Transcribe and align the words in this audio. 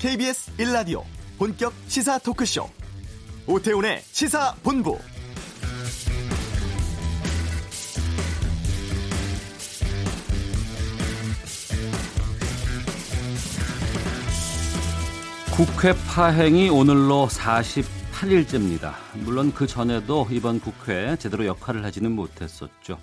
KBS 0.00 0.56
1라디오 0.56 1.02
본격 1.36 1.74
시사 1.86 2.18
토크쇼 2.20 2.66
오태훈의 3.46 4.00
시사본부 4.00 4.98
국회 15.54 15.92
파행이 16.08 16.70
오늘로 16.70 17.28
48일째입니다. 17.30 18.94
물론 19.16 19.52
그 19.52 19.66
전에도 19.66 20.26
이번 20.30 20.60
국회 20.60 21.14
제대로 21.16 21.44
역할을 21.44 21.84
하지는 21.84 22.12
못했었죠. 22.12 22.98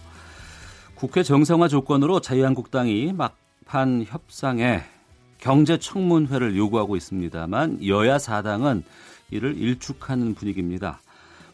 국회 0.96 1.22
정상화 1.22 1.68
조건으로 1.68 2.22
자유한국당이 2.22 3.14
막판 3.14 4.06
협상에 4.08 4.97
경제청문회를 5.40 6.56
요구하고 6.58 6.96
있습니다만 6.96 7.86
여야 7.86 8.20
사당은 8.20 8.84
이를 9.32 9.58
일축하는 9.58 10.36
분위기입니다. 10.36 11.02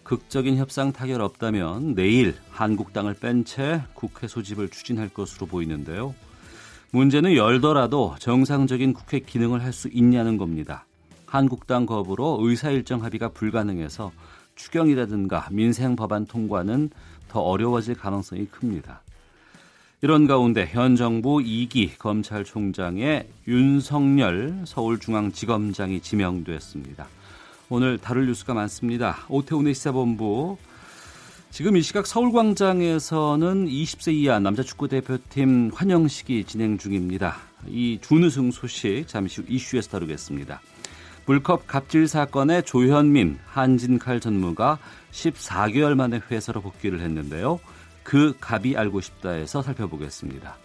극적인 0.03 0.57
협상 0.57 0.91
타결 0.91 1.21
없다면 1.21 1.95
내일 1.95 2.35
한국당을 2.51 3.15
뺀 3.15 3.45
채 3.45 3.81
국회 3.93 4.27
소집을 4.27 4.69
추진할 4.69 5.09
것으로 5.09 5.47
보이는데요. 5.47 6.13
문제는 6.91 7.35
열더라도 7.35 8.15
정상적인 8.19 8.93
국회 8.93 9.19
기능을 9.19 9.63
할 9.63 9.73
수 9.73 9.87
있냐는 9.87 10.37
겁니다. 10.37 10.85
한국당 11.25 11.87
거부로 11.87 12.37
의사일정 12.41 13.03
합의가 13.03 13.29
불가능해서 13.29 14.11
추경이라든가 14.55 15.47
민생 15.51 15.95
법안 15.95 16.27
통과는 16.27 16.91
더 17.27 17.39
어려워질 17.39 17.95
가능성이 17.95 18.45
큽니다. 18.45 19.01
이런 20.03 20.27
가운데 20.27 20.67
현 20.69 20.97
정부 20.97 21.37
2기 21.37 21.97
검찰총장의 21.97 23.25
윤석열 23.47 24.63
서울중앙지검장이 24.65 26.01
지명됐습니다. 26.01 27.07
오늘 27.69 27.97
다룰 27.97 28.25
뉴스가 28.25 28.53
많습니다. 28.53 29.19
오태훈의 29.29 29.73
시사본부 29.73 30.57
지금 31.51 31.77
이 31.77 31.81
시각 31.81 32.05
서울광장에서는 32.05 33.65
20세 33.65 34.13
이하 34.13 34.39
남자 34.39 34.61
축구 34.61 34.89
대표팀 34.89 35.71
환영식이 35.73 36.43
진행 36.43 36.77
중입니다. 36.77 37.37
이 37.69 37.97
준우승 38.01 38.51
소식 38.51 39.05
잠시 39.07 39.39
후 39.39 39.47
이슈에서 39.47 39.89
다루겠습니다. 39.89 40.59
물컵 41.27 41.65
갑질 41.65 42.09
사건의 42.09 42.63
조현민 42.63 43.39
한진칼 43.45 44.19
전무가 44.19 44.79
14개월 45.13 45.95
만에 45.95 46.19
회사로 46.29 46.59
복귀를 46.59 46.99
했는데요. 46.99 47.61
그 48.03 48.35
갑이 48.39 48.75
알고 48.75 49.01
싶다에서 49.01 49.61
살펴보겠습니다. 49.61 50.57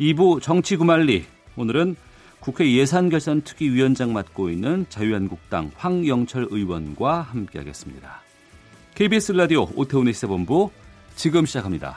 2부 0.00 0.42
정치구말리 0.42 1.24
오늘은 1.56 1.96
국회 2.40 2.72
예산결산특위위원장 2.72 4.12
맡고 4.12 4.48
있는 4.48 4.86
자유한국당 4.88 5.70
황영철 5.76 6.48
의원과 6.50 7.20
함께하겠습니다. 7.20 8.22
KBS 8.94 9.32
라디오 9.32 9.68
오태훈의 9.74 10.14
시사본부 10.14 10.70
지금 11.16 11.44
시작합니다. 11.46 11.96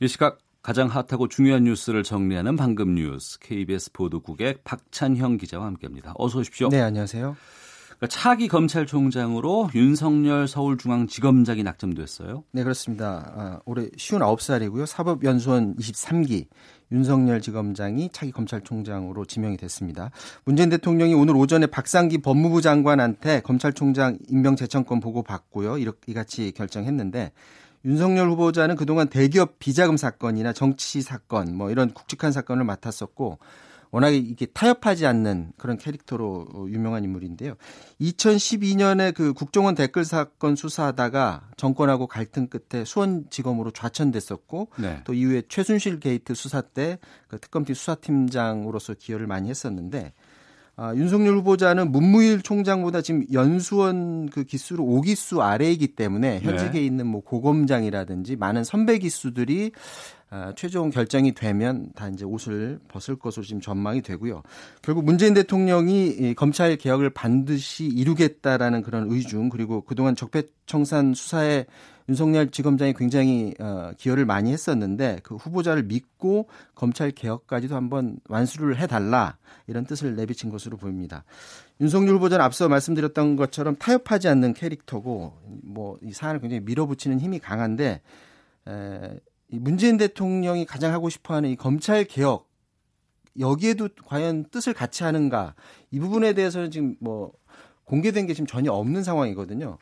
이 0.00 0.08
시각 0.08 0.38
가장 0.62 0.86
핫하고 0.86 1.26
중요한 1.26 1.64
뉴스를 1.64 2.04
정리하는 2.04 2.56
방금 2.56 2.94
뉴스 2.94 3.38
KBS 3.40 3.92
보도국의 3.92 4.58
박찬형 4.62 5.36
기자와 5.38 5.66
함께합니다. 5.66 6.14
어서 6.16 6.38
오십시오. 6.38 6.68
네, 6.68 6.80
안녕하세요. 6.80 7.36
그러니까 8.02 8.06
차기 8.06 8.46
검찰총장으로 8.46 9.70
윤석열 9.74 10.46
서울중앙지검장이 10.46 11.64
낙점됐어요. 11.64 12.44
네, 12.52 12.62
그렇습니다. 12.62 13.32
아, 13.36 13.60
올해 13.64 13.88
59살이고요. 13.88 14.86
사법연수원 14.86 15.76
23기 15.76 16.46
윤석열 16.92 17.40
지검장이 17.40 18.10
차기 18.12 18.30
검찰총장으로 18.30 19.24
지명이 19.24 19.56
됐습니다. 19.56 20.10
문재인 20.44 20.68
대통령이 20.68 21.14
오늘 21.14 21.34
오전에 21.36 21.66
박상기 21.66 22.18
법무부 22.18 22.60
장관한테 22.60 23.40
검찰총장 23.40 24.18
임명 24.28 24.54
제청권 24.54 25.00
보고 25.00 25.22
받고요. 25.22 25.78
이렇게 25.78 25.98
이같이 26.06 26.52
결정했는데 26.52 27.32
윤석열 27.84 28.30
후보자는 28.30 28.76
그동안 28.76 29.08
대기업 29.08 29.58
비자금 29.58 29.96
사건이나 29.96 30.52
정치 30.52 31.02
사건 31.02 31.56
뭐 31.56 31.70
이런 31.70 31.92
굵직한 31.92 32.32
사건을 32.32 32.64
맡았었고 32.64 33.38
워낙에 33.90 34.16
이게 34.16 34.46
타협하지 34.46 35.04
않는 35.04 35.52
그런 35.58 35.76
캐릭터로 35.76 36.46
유명한 36.70 37.04
인물인데요. 37.04 37.56
2012년에 38.00 39.12
그 39.14 39.34
국정원 39.34 39.74
댓글 39.74 40.06
사건 40.06 40.56
수사하다가 40.56 41.50
정권하고 41.58 42.06
갈등 42.06 42.46
끝에 42.46 42.86
수원지검으로 42.86 43.70
좌천됐었고 43.72 44.68
네. 44.78 45.02
또 45.04 45.12
이후에 45.12 45.42
최순실 45.46 46.00
게이트 46.00 46.34
수사 46.34 46.62
때 46.62 46.98
그 47.32 47.38
특검팀 47.38 47.74
수사팀장으로서 47.74 48.92
기여를 48.92 49.26
많이 49.26 49.48
했었는데 49.48 50.12
아, 50.74 50.94
윤석열 50.94 51.36
후보자는 51.36 51.92
문무일 51.92 52.40
총장보다 52.42 53.02
지금 53.02 53.24
연수원 53.32 54.30
그 54.30 54.44
기수로 54.44 54.84
5기수 54.84 55.40
아래이기 55.40 55.88
때문에 55.88 56.40
현직에 56.40 56.72
네. 56.72 56.84
있는 56.84 57.06
뭐 57.06 57.20
고검장이라든지 57.22 58.36
많은 58.36 58.64
선배 58.64 58.98
기수들이 58.98 59.72
아, 60.30 60.54
최종 60.56 60.88
결정이 60.88 61.34
되면 61.34 61.90
다 61.94 62.08
이제 62.08 62.24
옷을 62.24 62.80
벗을 62.88 63.16
것으로 63.16 63.44
지금 63.44 63.60
전망이 63.60 64.00
되고요. 64.00 64.42
결국 64.80 65.04
문재인 65.04 65.34
대통령이 65.34 66.06
이 66.06 66.34
검찰 66.34 66.74
개혁을 66.76 67.10
반드시 67.10 67.84
이루겠다라는 67.84 68.82
그런 68.82 69.10
의중 69.10 69.50
그리고 69.50 69.82
그동안 69.82 70.16
적폐청산 70.16 71.12
수사에 71.12 71.66
윤석열 72.08 72.50
지검장이 72.50 72.94
굉장히 72.94 73.54
어, 73.60 73.92
기여를 73.96 74.24
많이 74.26 74.52
했었는데 74.52 75.20
그 75.22 75.36
후보자를 75.36 75.84
믿고 75.84 76.48
검찰 76.74 77.10
개혁까지도 77.10 77.76
한번 77.76 78.18
완수를 78.28 78.78
해달라 78.78 79.36
이런 79.66 79.84
뜻을 79.84 80.16
내비친 80.16 80.50
것으로 80.50 80.76
보입니다. 80.76 81.24
윤석열 81.80 82.16
후보자는 82.16 82.44
앞서 82.44 82.68
말씀드렸던 82.68 83.36
것처럼 83.36 83.76
타협하지 83.76 84.28
않는 84.28 84.54
캐릭터고 84.54 85.32
뭐 85.62 85.98
이 86.02 86.12
사안을 86.12 86.40
굉장히 86.40 86.60
밀어붙이는 86.60 87.20
힘이 87.20 87.38
강한데 87.38 88.00
에, 88.68 89.20
문재인 89.48 89.96
대통령이 89.96 90.64
가장 90.64 90.92
하고 90.92 91.08
싶어하는 91.08 91.50
이 91.50 91.56
검찰 91.56 92.04
개혁 92.04 92.50
여기에도 93.38 93.88
과연 94.04 94.46
뜻을 94.50 94.74
같이 94.74 95.04
하는가 95.04 95.54
이 95.90 95.98
부분에 96.00 96.32
대해서는 96.32 96.70
지금 96.70 96.96
뭐 97.00 97.32
공개된 97.84 98.26
게 98.26 98.34
지금 98.34 98.46
전혀 98.46 98.72
없는 98.72 99.02
상황이거든요. 99.02 99.78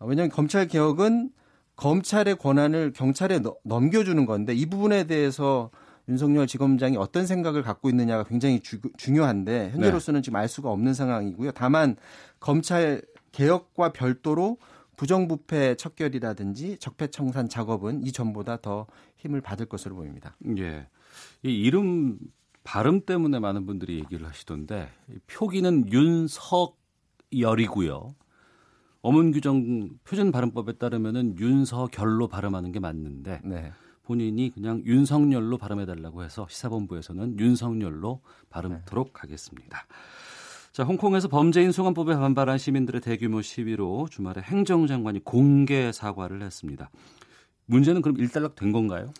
왜냐하면 0.00 0.30
검찰 0.30 0.66
개혁은 0.68 1.30
검찰의 1.78 2.36
권한을 2.36 2.92
경찰에 2.92 3.40
넘겨주는 3.64 4.26
건데 4.26 4.52
이 4.52 4.66
부분에 4.66 5.04
대해서 5.04 5.70
윤석열 6.08 6.46
지검장이 6.46 6.96
어떤 6.96 7.26
생각을 7.26 7.62
갖고 7.62 7.88
있느냐가 7.88 8.24
굉장히 8.24 8.60
주, 8.60 8.80
중요한데 8.96 9.70
현재로서는 9.70 10.20
네. 10.20 10.24
지금 10.24 10.36
알 10.36 10.48
수가 10.48 10.70
없는 10.70 10.94
상황이고요. 10.94 11.52
다만 11.52 11.96
검찰 12.40 13.02
개혁과 13.32 13.92
별도로 13.92 14.58
부정부패 14.96 15.76
척결이라든지 15.76 16.78
적폐청산 16.78 17.48
작업은 17.48 18.04
이 18.04 18.10
전보다 18.10 18.60
더 18.60 18.86
힘을 19.18 19.40
받을 19.40 19.66
것으로 19.66 19.94
보입니다. 19.94 20.36
예. 20.56 20.88
이 21.44 21.52
이름 21.52 22.18
발음 22.64 23.02
때문에 23.02 23.38
많은 23.38 23.66
분들이 23.66 23.98
얘기를 23.98 24.26
하시던데 24.26 24.88
표기는 25.28 25.92
윤석열이고요. 25.92 28.14
어문 29.02 29.30
규정 29.32 29.90
표준 30.04 30.32
발음법에 30.32 30.74
따르면은 30.74 31.38
윤석열로 31.38 32.28
발음하는 32.28 32.72
게 32.72 32.80
맞는데 32.80 33.40
네. 33.44 33.72
본인이 34.02 34.50
그냥 34.52 34.82
윤석열로 34.84 35.58
발음해 35.58 35.86
달라고 35.86 36.24
해서 36.24 36.46
시사본부에서는 36.48 37.38
윤석열로 37.38 38.22
발음토록 38.50 39.08
네. 39.08 39.12
하겠습니다. 39.14 39.86
자, 40.72 40.84
홍콩에서 40.84 41.28
범죄인 41.28 41.72
송환법에 41.72 42.14
반발한 42.14 42.56
시민들의 42.56 43.00
대규모 43.00 43.42
시위로 43.42 44.08
주말에 44.10 44.40
행정장관이 44.40 45.24
공개 45.24 45.90
사과를 45.92 46.42
했습니다. 46.42 46.90
문제는 47.66 48.00
그럼 48.00 48.16
일단락 48.18 48.54
된 48.54 48.72
건가요? 48.72 49.12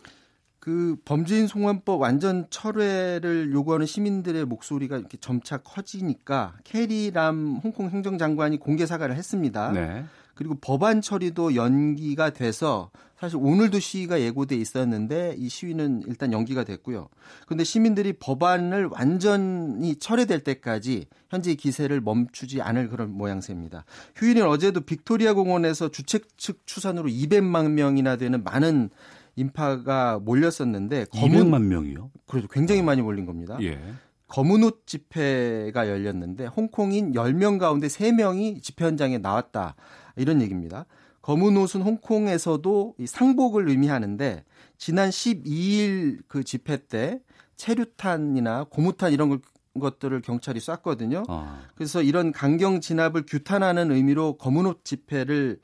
그 0.69 0.97
범죄인 1.07 1.47
송환법 1.47 1.99
완전 1.99 2.47
철회를 2.51 3.53
요구하는 3.55 3.87
시민들의 3.87 4.45
목소리가 4.45 4.99
이렇게 4.99 5.17
점차 5.19 5.57
커지니까 5.57 6.57
캐리람 6.65 7.61
홍콩 7.65 7.89
행정장관이 7.89 8.59
공개 8.59 8.85
사과를 8.85 9.17
했습니다. 9.17 9.73
네. 9.73 10.05
그리고 10.35 10.57
법안 10.61 11.01
처리도 11.01 11.55
연기가 11.55 12.29
돼서 12.29 12.91
사실 13.19 13.39
오늘도 13.41 13.81
시위가 13.81 14.21
예고돼 14.21 14.57
있었는데 14.57 15.37
이 15.39 15.49
시위는 15.49 16.03
일단 16.07 16.35
연기가 16.35 16.65
됐고요. 16.65 17.09
그런데 17.47 17.65
시민들이 17.65 18.13
법안을 18.13 18.91
완전히 18.93 19.97
철회될 19.97 20.41
때까지 20.41 21.07
현재 21.31 21.55
기세를 21.55 22.03
멈추지 22.03 22.61
않을 22.61 22.91
그런 22.91 23.11
모양새입니다. 23.11 23.87
휴일인 24.15 24.45
어제도 24.45 24.83
빅토리아 24.83 25.33
공원에서 25.33 25.89
주최 25.89 26.21
측 26.37 26.67
추산으로 26.67 27.09
200만 27.09 27.71
명이나 27.71 28.17
되는 28.17 28.45
많은 28.45 28.91
인파가 29.39 30.19
몰렸었는데 30.19 31.05
200만 31.07 31.63
명이요? 31.63 32.11
그래도 32.27 32.49
굉장히 32.49 32.83
많이 32.83 33.01
몰린 33.03 33.25
겁니다. 33.25 33.57
예. 33.63 33.79
검은 34.27 34.63
옷 34.65 34.87
집회가 34.87 35.89
열렸는데 35.89 36.47
홍콩인 36.47 37.13
10명 37.13 37.59
가운데 37.59 37.87
3명이 37.87 38.63
집회 38.63 38.85
현장에 38.85 39.19
나왔다. 39.19 39.77
이런 40.17 40.43
얘기입니다. 40.43 40.87
검은 41.23 41.57
옷은 41.57 41.83
홍콩에서도 41.83 42.97
이 42.99 43.07
상복을 43.07 43.69
의미하는데 43.69 44.45
지난 44.77 45.11
12일 45.11 46.19
그 46.27 46.43
집회 46.45 46.77
때 46.77 47.21
체류탄이나 47.57 48.65
고무탄 48.65 49.13
이런 49.13 49.29
걸 49.29 49.41
것들을 49.79 50.21
경찰이 50.23 50.59
쐈거든요. 50.61 51.23
아. 51.29 51.61
그래서 51.77 52.03
이런 52.03 52.33
강경 52.33 52.81
진압을 52.81 53.25
규탄하는 53.27 53.93
의미로 53.93 54.37
검은 54.37 54.67
옷 54.67 54.85
집회를 54.85 55.61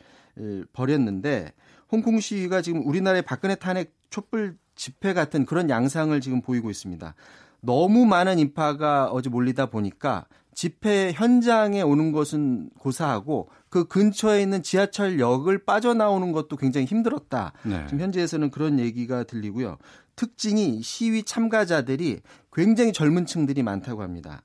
벌였는데 0.72 1.52
홍콩 1.94 2.18
시위가 2.18 2.60
지금 2.60 2.84
우리나라의 2.86 3.22
박근혜 3.22 3.54
탄핵 3.54 3.94
촛불 4.10 4.56
집회 4.74 5.14
같은 5.14 5.46
그런 5.46 5.70
양상을 5.70 6.20
지금 6.20 6.40
보이고 6.40 6.68
있습니다. 6.68 7.14
너무 7.60 8.04
많은 8.04 8.40
인파가 8.40 9.10
어제 9.10 9.30
몰리다 9.30 9.66
보니까 9.66 10.26
집회 10.54 11.12
현장에 11.12 11.82
오는 11.82 12.10
것은 12.12 12.70
고사하고 12.78 13.48
그 13.68 13.86
근처에 13.86 14.42
있는 14.42 14.62
지하철역을 14.62 15.64
빠져나오는 15.64 16.32
것도 16.32 16.56
굉장히 16.56 16.86
힘들었다. 16.86 17.52
네. 17.62 17.84
지금 17.86 18.00
현지에서는 18.00 18.50
그런 18.50 18.80
얘기가 18.80 19.22
들리고요. 19.24 19.78
특징이 20.16 20.82
시위 20.82 21.22
참가자들이 21.22 22.20
굉장히 22.52 22.92
젊은 22.92 23.24
층들이 23.26 23.62
많다고 23.62 24.02
합니다. 24.02 24.42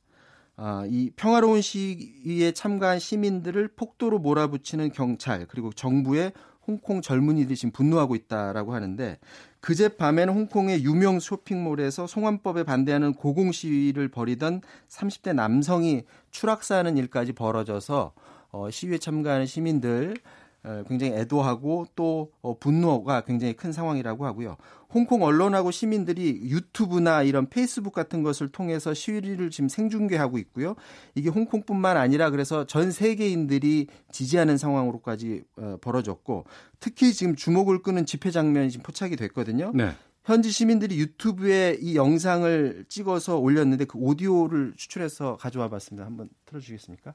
아, 0.56 0.84
이 0.88 1.10
평화로운 1.16 1.62
시위에 1.62 2.52
참가한 2.52 3.00
시민들을 3.00 3.70
폭도로 3.76 4.20
몰아붙이는 4.20 4.92
경찰 4.92 5.46
그리고 5.48 5.72
정부의 5.72 6.34
홍콩 6.70 7.02
젊은이들이 7.02 7.56
지금 7.56 7.72
분노하고 7.72 8.16
있다라고 8.16 8.76
하는데 8.76 9.18
그제 9.60 9.90
밤에는 9.90 10.34
홍콩의 10.34 10.84
유명 10.84 11.20
쇼핑몰에서 11.20 12.06
송환법에 12.06 12.64
반대하는 12.64 13.14
고공 13.14 13.52
시위를 13.52 14.10
벌이던 14.10 14.62
30대 14.88 15.34
남성이 15.34 16.04
추락사하는 16.32 16.98
일까지 16.98 17.34
벌어져서 17.34 18.14
어, 18.52 18.70
시위에 18.70 19.00
참가하는 19.00 19.48
시민들 19.48 20.16
어, 20.16 20.39
굉장히 20.88 21.14
애도하고 21.14 21.88
또 21.96 22.32
어, 22.42 22.58
분노가 22.58 23.22
굉장히 23.22 23.54
큰 23.54 23.72
상황이라고 23.72 24.26
하고요. 24.26 24.58
홍콩 24.92 25.24
언론하고 25.24 25.72
시민들이 25.72 26.42
유튜브나 26.50 27.24
이런 27.24 27.48
페이스북 27.48 27.94
같은 27.94 28.24
것을 28.24 28.50
통해서 28.50 28.94
시위를 28.94 29.52
지금 29.52 29.70
생중계하고 29.70 30.38
있고요. 30.40 30.76
이게 31.16 31.30
홍콩뿐만 31.30 31.96
아니라 31.96 32.30
그래서 32.30 32.66
전 32.66 32.92
세계인들이 32.92 33.88
지지하는 34.12 34.58
상황으로까지 34.58 35.44
어, 35.58 35.78
벌어졌고 35.82 36.46
특히 36.80 37.14
지금 37.14 37.36
주목을 37.36 37.82
끄는 37.82 38.06
집회 38.06 38.32
장면이 38.32 38.72
지금 38.72 38.84
포착이 38.84 39.16
됐거든요. 39.16 39.72
네. 39.74 39.92
현지 40.26 40.52
시민들이 40.52 41.00
유튜브에 41.00 41.78
이 41.80 41.96
영상을 41.96 42.86
찍어서 42.88 43.40
올렸는데 43.40 43.86
그 43.86 43.98
오디오를 43.98 44.74
추출해서 44.76 45.38
가져와 45.38 45.70
봤습니다. 45.70 46.06
한번 46.06 46.30
틀어주시겠습니까? 46.46 47.14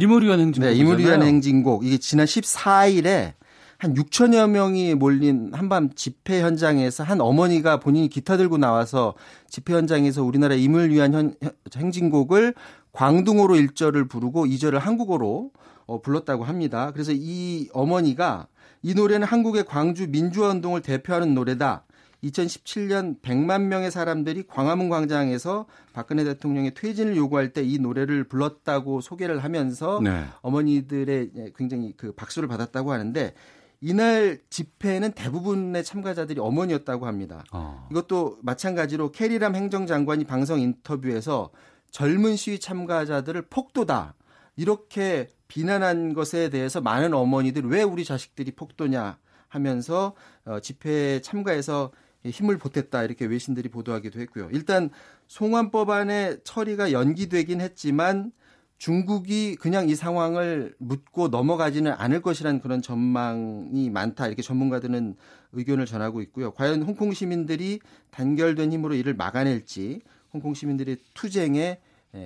이무리한 0.00 0.40
행진곡. 0.40 0.70
네, 0.70 0.76
이무리한 0.76 1.22
행진곡. 1.22 1.84
이게 1.84 1.98
지난 1.98 2.26
14일에 2.26 3.32
한 3.78 3.94
6천여 3.94 4.48
명이 4.48 4.94
몰린 4.94 5.50
한밤 5.52 5.90
집회 5.94 6.40
현장에서 6.40 7.04
한 7.04 7.20
어머니가 7.20 7.78
본인이 7.78 8.08
기타 8.08 8.36
들고 8.36 8.56
나와서 8.58 9.14
집회 9.48 9.74
현장에서 9.74 10.22
우리나라 10.22 10.54
임을 10.54 10.90
위한 10.90 11.12
현, 11.12 11.34
행진곡을 11.74 12.54
광둥어로 12.92 13.54
1절을 13.54 14.08
부르고 14.08 14.46
2절을 14.46 14.78
한국어로 14.78 15.50
어, 15.86 16.00
불렀다고 16.00 16.44
합니다. 16.44 16.90
그래서 16.92 17.12
이 17.14 17.68
어머니가 17.72 18.48
이 18.82 18.94
노래는 18.94 19.26
한국의 19.26 19.64
광주 19.64 20.08
민주화 20.08 20.48
운동을 20.50 20.80
대표하는 20.80 21.34
노래다. 21.34 21.84
2017년 22.24 23.20
100만 23.20 23.62
명의 23.64 23.90
사람들이 23.90 24.46
광화문 24.46 24.88
광장에서 24.88 25.66
박근혜 25.92 26.24
대통령의 26.24 26.74
퇴진을 26.74 27.16
요구할 27.16 27.52
때 27.52 27.66
이 27.66 27.78
노래를 27.78 28.24
불렀다고 28.24 29.00
소개를 29.00 29.42
하면서 29.42 30.00
네. 30.02 30.24
어머니들의 30.42 31.52
굉장히 31.56 31.92
그 31.96 32.12
박수를 32.12 32.48
받았다고 32.48 32.92
하는데 32.92 33.34
이날 33.80 34.38
집회는 34.48 35.12
대부분의 35.12 35.84
참가자들이 35.84 36.40
어머니였다고 36.40 37.06
합니다. 37.06 37.44
어. 37.52 37.86
이것도 37.90 38.38
마찬가지로 38.42 39.12
캐리람 39.12 39.54
행정장관이 39.54 40.24
방송 40.24 40.60
인터뷰에서 40.60 41.50
젊은 41.90 42.36
시위 42.36 42.58
참가자들을 42.58 43.42
폭도다. 43.42 44.14
이렇게 44.56 45.28
비난한 45.48 46.14
것에 46.14 46.48
대해서 46.48 46.80
많은 46.80 47.12
어머니들 47.12 47.66
왜 47.66 47.82
우리 47.82 48.04
자식들이 48.04 48.52
폭도냐 48.52 49.18
하면서 49.48 50.14
어, 50.44 50.60
집회에 50.60 51.20
참가해서 51.20 51.90
힘을 52.30 52.58
보탰다 52.58 53.04
이렇게 53.04 53.26
외신들이 53.26 53.68
보도하기도 53.68 54.20
했고요. 54.20 54.48
일단 54.52 54.90
송환법안의 55.28 56.40
처리가 56.44 56.92
연기되긴 56.92 57.60
했지만 57.60 58.32
중국이 58.78 59.56
그냥 59.56 59.88
이 59.88 59.94
상황을 59.94 60.74
묻고 60.78 61.28
넘어가지는 61.28 61.92
않을 61.92 62.20
것이라는 62.20 62.60
그런 62.60 62.82
전망이 62.82 63.88
많다 63.88 64.26
이렇게 64.26 64.42
전문가들은 64.42 65.16
의견을 65.52 65.86
전하고 65.86 66.20
있고요. 66.22 66.50
과연 66.52 66.82
홍콩 66.82 67.12
시민들이 67.14 67.80
단결된 68.10 68.72
힘으로 68.72 68.94
이를 68.94 69.14
막아낼지 69.14 70.02
홍콩 70.32 70.52
시민들의 70.52 70.98
투쟁에 71.14 71.80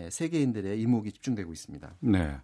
세계인들의 0.08 0.81
이목이 0.81 1.12
집중되고 1.12 1.52
있습니다. 1.52 1.94
네. 2.00 2.37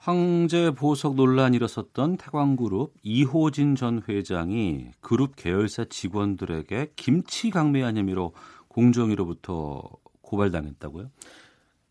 황제 0.00 0.70
보석 0.70 1.14
논란이 1.14 1.56
일었었던 1.56 2.16
태광그룹 2.16 2.94
이호진 3.02 3.76
전 3.76 4.02
회장이 4.08 4.92
그룹 5.00 5.36
계열사 5.36 5.84
직원들에게 5.84 6.92
김치 6.96 7.50
강매한 7.50 7.96
혐의로 7.96 8.32
공정위로부터 8.68 9.82
고발당했다고요? 10.22 11.10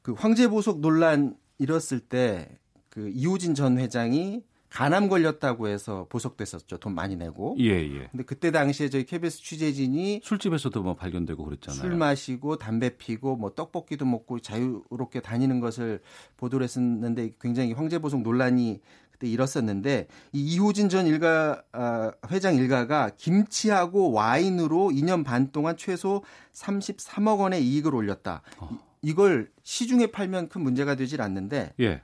그 0.01 0.13
황제 0.13 0.47
보석 0.47 0.79
논란 0.79 1.37
일었을 1.59 1.99
때 1.99 2.59
그 2.89 3.09
이호진 3.09 3.55
전 3.55 3.77
회장이 3.77 4.43
간암 4.69 5.09
걸렸다고 5.09 5.67
해서 5.67 6.05
보석됐었죠. 6.09 6.77
돈 6.77 6.93
많이 6.93 7.15
내고. 7.15 7.55
예, 7.59 7.69
예. 7.69 8.07
근데 8.11 8.23
그때 8.23 8.51
당시에 8.51 8.89
저희 8.89 9.03
KBS 9.05 9.41
취재진이 9.41 10.21
술집에서도 10.23 10.81
뭐 10.83 10.95
발견되고 10.95 11.43
그랬잖아요. 11.43 11.81
술 11.81 11.95
마시고 11.95 12.57
담배 12.57 12.95
피고 12.97 13.35
뭐 13.35 13.53
떡볶이도 13.53 14.05
먹고 14.05 14.39
자유롭게 14.39 15.21
다니는 15.21 15.59
것을 15.59 16.01
보도를 16.37 16.63
했었는데 16.65 17.31
굉장히 17.41 17.73
황제보석 17.73 18.21
논란이 18.21 18.81
그때 19.11 19.27
일었었는데 19.27 20.07
이 20.31 20.53
이호진 20.53 20.89
전 20.89 21.05
일가 21.05 21.63
아, 21.73 22.11
회장 22.31 22.55
일가가 22.55 23.11
김치하고 23.17 24.11
와인으로 24.11 24.91
2년 24.93 25.25
반 25.25 25.51
동안 25.51 25.75
최소 25.77 26.23
33억 26.53 27.39
원의 27.39 27.65
이익을 27.65 27.93
올렸다. 27.93 28.41
어. 28.59 28.69
이걸 29.01 29.49
시중에 29.63 30.07
팔면 30.07 30.49
큰 30.49 30.61
문제가 30.61 30.95
되질 30.95 31.21
않는데 31.21 31.73
예. 31.79 32.01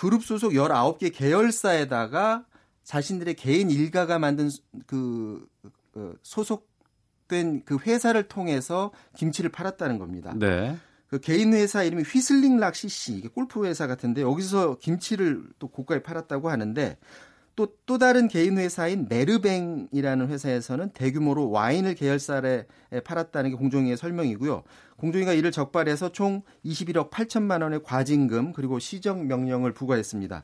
그룹 0.00 0.24
소속 0.24 0.52
19개 0.52 1.12
계열사에다가 1.14 2.46
자신들의 2.84 3.34
개인 3.34 3.70
일가가 3.70 4.18
만든 4.18 4.48
그 4.86 5.46
어, 5.94 6.12
소속된 6.22 7.66
그 7.66 7.76
회사를 7.76 8.22
통해서 8.22 8.92
김치를 9.14 9.50
팔았다는 9.50 9.98
겁니다. 9.98 10.32
네. 10.34 10.74
그 11.06 11.20
개인 11.20 11.52
회사 11.52 11.82
이름이 11.82 12.04
휘슬링락 12.04 12.76
CC 12.76 13.12
이게 13.18 13.28
골프 13.28 13.66
회사 13.66 13.86
같은데 13.86 14.22
여기서 14.22 14.78
김치를 14.78 15.44
또 15.58 15.68
고가에 15.68 16.02
팔았다고 16.02 16.48
하는데 16.48 16.96
또, 17.60 17.68
또 17.84 17.98
다른 17.98 18.26
개인 18.26 18.56
회사인 18.56 19.06
메르뱅이라는 19.10 20.28
회사에서는 20.28 20.90
대규모로 20.94 21.50
와인을 21.50 21.94
계열사에 21.94 22.64
팔았다는 23.04 23.50
게 23.50 23.56
공정위의 23.56 23.98
설명이고요. 23.98 24.62
공정위가 24.96 25.34
이를 25.34 25.50
적발해서 25.50 26.10
총 26.12 26.40
21억 26.64 27.10
8천만 27.10 27.62
원의 27.62 27.82
과징금 27.82 28.54
그리고 28.54 28.78
시정 28.78 29.26
명령을 29.26 29.74
부과했습니다. 29.74 30.42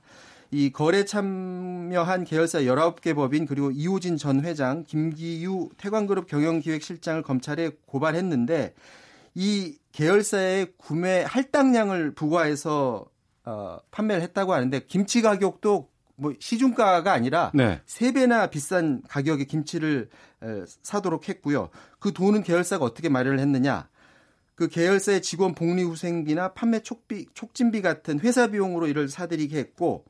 이 0.51 0.71
거래 0.71 1.07
참여한 1.07 2.25
계열사 2.25 2.61
19개 2.61 3.15
법인 3.15 3.47
그리고 3.47 3.71
이호진 3.71 4.19
전 4.19 4.45
회장, 4.45 4.85
김기유 4.85 5.71
태광그룹 5.79 6.27
경영기획실장을 6.27 7.23
검찰에 7.23 7.71
고발했는데 7.87 8.75
이 9.35 9.79
계열사의 9.93 10.75
구매 10.77 11.23
할당량을 11.23 12.15
부과해서 12.15 13.07
어, 13.47 13.79
판매를 13.91 14.23
했다고 14.23 14.53
하는데 14.53 14.81
김치 14.81 15.23
가격도 15.23 15.89
뭐 16.17 16.33
시중가가 16.39 17.13
아니라 17.13 17.51
네. 17.55 17.81
3배나 17.87 18.51
비싼 18.51 19.03
가격의 19.09 19.47
김치를 19.47 20.09
사도록 20.83 21.29
했고요. 21.29 21.71
그 21.99 22.13
돈은 22.13 22.43
계열사가 22.43 22.85
어떻게 22.85 23.09
마련을 23.09 23.39
했느냐? 23.39 23.89
그 24.55 24.69
계열사의 24.69 25.21
직원 25.23 25.55
복리 25.55 25.83
후생비나 25.83 26.55
판매 26.55 26.81
촉비, 26.81 27.27
촉진비 27.35 27.83
같은 27.83 28.21
회사 28.21 28.47
비용으로 28.47 28.87
이를 28.87 29.09
사들이게 29.09 29.57
했고 29.59 30.05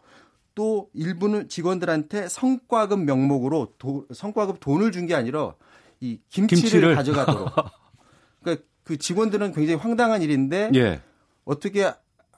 또 0.54 0.88
일부는 0.94 1.48
직원들한테 1.48 2.28
성과급 2.28 3.00
명목으로 3.00 3.74
도, 3.78 4.06
성과급 4.14 4.60
돈을 4.60 4.92
준 4.92 5.06
게 5.06 5.14
아니라 5.14 5.54
이 6.00 6.20
김치를, 6.28 6.60
김치를. 6.62 6.94
가져가도록 6.94 7.50
그러니까 8.42 8.64
그 8.84 8.96
직원들은 8.96 9.52
굉장히 9.52 9.74
황당한 9.80 10.22
일인데 10.22 10.70
예. 10.74 11.00
어떻게 11.44 11.92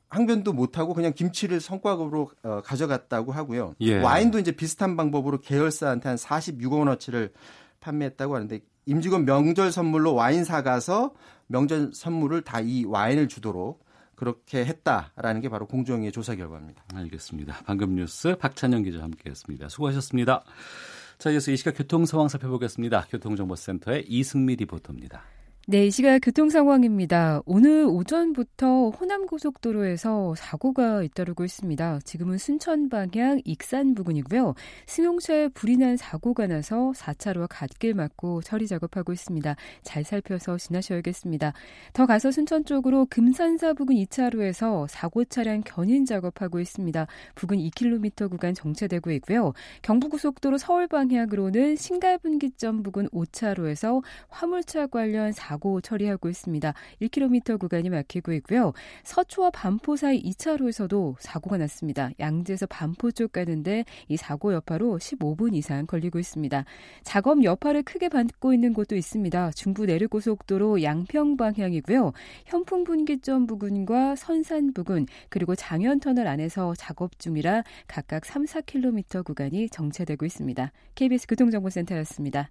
항변도 0.08 0.52
못하고 0.52 0.94
그냥 0.94 1.12
김치를 1.12 1.60
성과급으로 1.60 2.30
어, 2.42 2.60
가져갔다고 2.64 3.32
하고요. 3.32 3.74
예. 3.80 4.00
와인도 4.00 4.38
이제 4.38 4.52
비슷한 4.52 4.96
방법으로 4.96 5.40
계열사한테 5.40 6.08
한 6.08 6.16
46억 6.16 6.78
원어치를 6.78 7.32
판매했다고 7.80 8.34
하는데 8.34 8.60
임직원 8.86 9.26
명절 9.26 9.70
선물로 9.70 10.14
와인 10.14 10.44
사가서 10.44 11.12
명절 11.48 11.90
선물을 11.94 12.42
다 12.42 12.60
이 12.60 12.84
와인을 12.86 13.28
주도록 13.28 13.84
그렇게 14.14 14.64
했다라는 14.64 15.40
게 15.42 15.48
바로 15.48 15.66
공정위의 15.66 16.10
조사 16.10 16.34
결과입니다. 16.34 16.82
알겠습니다. 16.94 17.58
방금 17.66 17.94
뉴스 17.94 18.36
박찬영 18.36 18.82
기자 18.82 19.02
함께했습니다. 19.02 19.68
수고하셨습니다. 19.68 20.42
자, 21.18 21.30
이어서 21.30 21.50
이 21.52 21.56
시각 21.56 21.76
교통 21.76 22.04
상황 22.06 22.28
살펴보겠습니다. 22.28 23.06
교통정보센터의 23.10 24.06
이승미 24.08 24.56
리포터입니다. 24.56 25.22
네, 25.70 25.84
이 25.84 25.90
시각 25.90 26.20
교통 26.20 26.48
상황입니다. 26.48 27.42
오늘 27.44 27.84
오전부터 27.84 28.88
호남 28.88 29.26
고속도로에서 29.26 30.34
사고가 30.34 31.02
잇따르고 31.02 31.44
있습니다. 31.44 31.98
지금은 32.06 32.38
순천 32.38 32.88
방향 32.88 33.42
익산 33.44 33.94
부근이고요. 33.94 34.54
승용차에 34.86 35.48
불이 35.48 35.76
난 35.76 35.98
사고가 35.98 36.46
나서 36.46 36.92
4차로와 36.96 37.48
갓길 37.50 37.92
막고 37.92 38.40
처리 38.40 38.66
작업하고 38.66 39.12
있습니다. 39.12 39.56
잘 39.82 40.04
살펴서 40.04 40.56
지나셔야겠습니다. 40.56 41.52
더 41.92 42.06
가서 42.06 42.30
순천 42.30 42.64
쪽으로 42.64 43.04
금산사 43.10 43.74
부근 43.74 43.96
2차로에서 43.96 44.86
사고 44.88 45.26
차량 45.26 45.60
견인 45.60 46.06
작업하고 46.06 46.60
있습니다. 46.60 47.06
부근 47.34 47.58
2km 47.58 48.30
구간 48.30 48.54
정체되고 48.54 49.10
있고요. 49.10 49.52
경부고속도로 49.82 50.56
서울 50.56 50.86
방향으로는 50.86 51.76
신갈분기점 51.76 52.82
부근 52.82 53.06
5차로에서 53.10 54.02
화물차 54.30 54.86
관련 54.86 55.32
사고 55.32 55.57
사고 55.58 55.80
처리하고 55.80 56.28
있습니다. 56.28 56.72
1km 57.02 57.58
구간이 57.58 57.90
막히고 57.90 58.32
있고요. 58.34 58.72
서초와 59.02 59.50
반포 59.50 59.96
사이 59.96 60.22
2차로에서도 60.22 61.16
사고가 61.18 61.58
났습니다. 61.58 62.10
양재에서 62.20 62.66
반포 62.66 63.10
쪽 63.10 63.32
가는데 63.32 63.84
이 64.06 64.16
사고 64.16 64.54
여파로 64.54 64.98
15분 64.98 65.56
이상 65.56 65.86
걸리고 65.86 66.20
있습니다. 66.20 66.64
작업 67.02 67.42
여파를 67.42 67.82
크게 67.82 68.08
받고 68.08 68.54
있는 68.54 68.72
곳도 68.72 68.94
있습니다. 68.94 69.50
중부 69.52 69.86
내륙고속도로 69.86 70.82
양평 70.82 71.36
방향이고요. 71.36 72.12
현풍 72.46 72.84
분기점 72.84 73.46
부근과 73.48 74.14
선산 74.14 74.72
부근 74.72 75.06
그리고 75.28 75.56
장현 75.56 75.98
터널 75.98 76.28
안에서 76.28 76.74
작업 76.76 77.18
중이라 77.18 77.64
각각 77.88 78.24
3, 78.24 78.44
4km 78.44 79.24
구간이 79.24 79.68
정체되고 79.70 80.24
있습니다. 80.24 80.70
KBS 80.94 81.26
교통정보센터였습니다. 81.26 82.50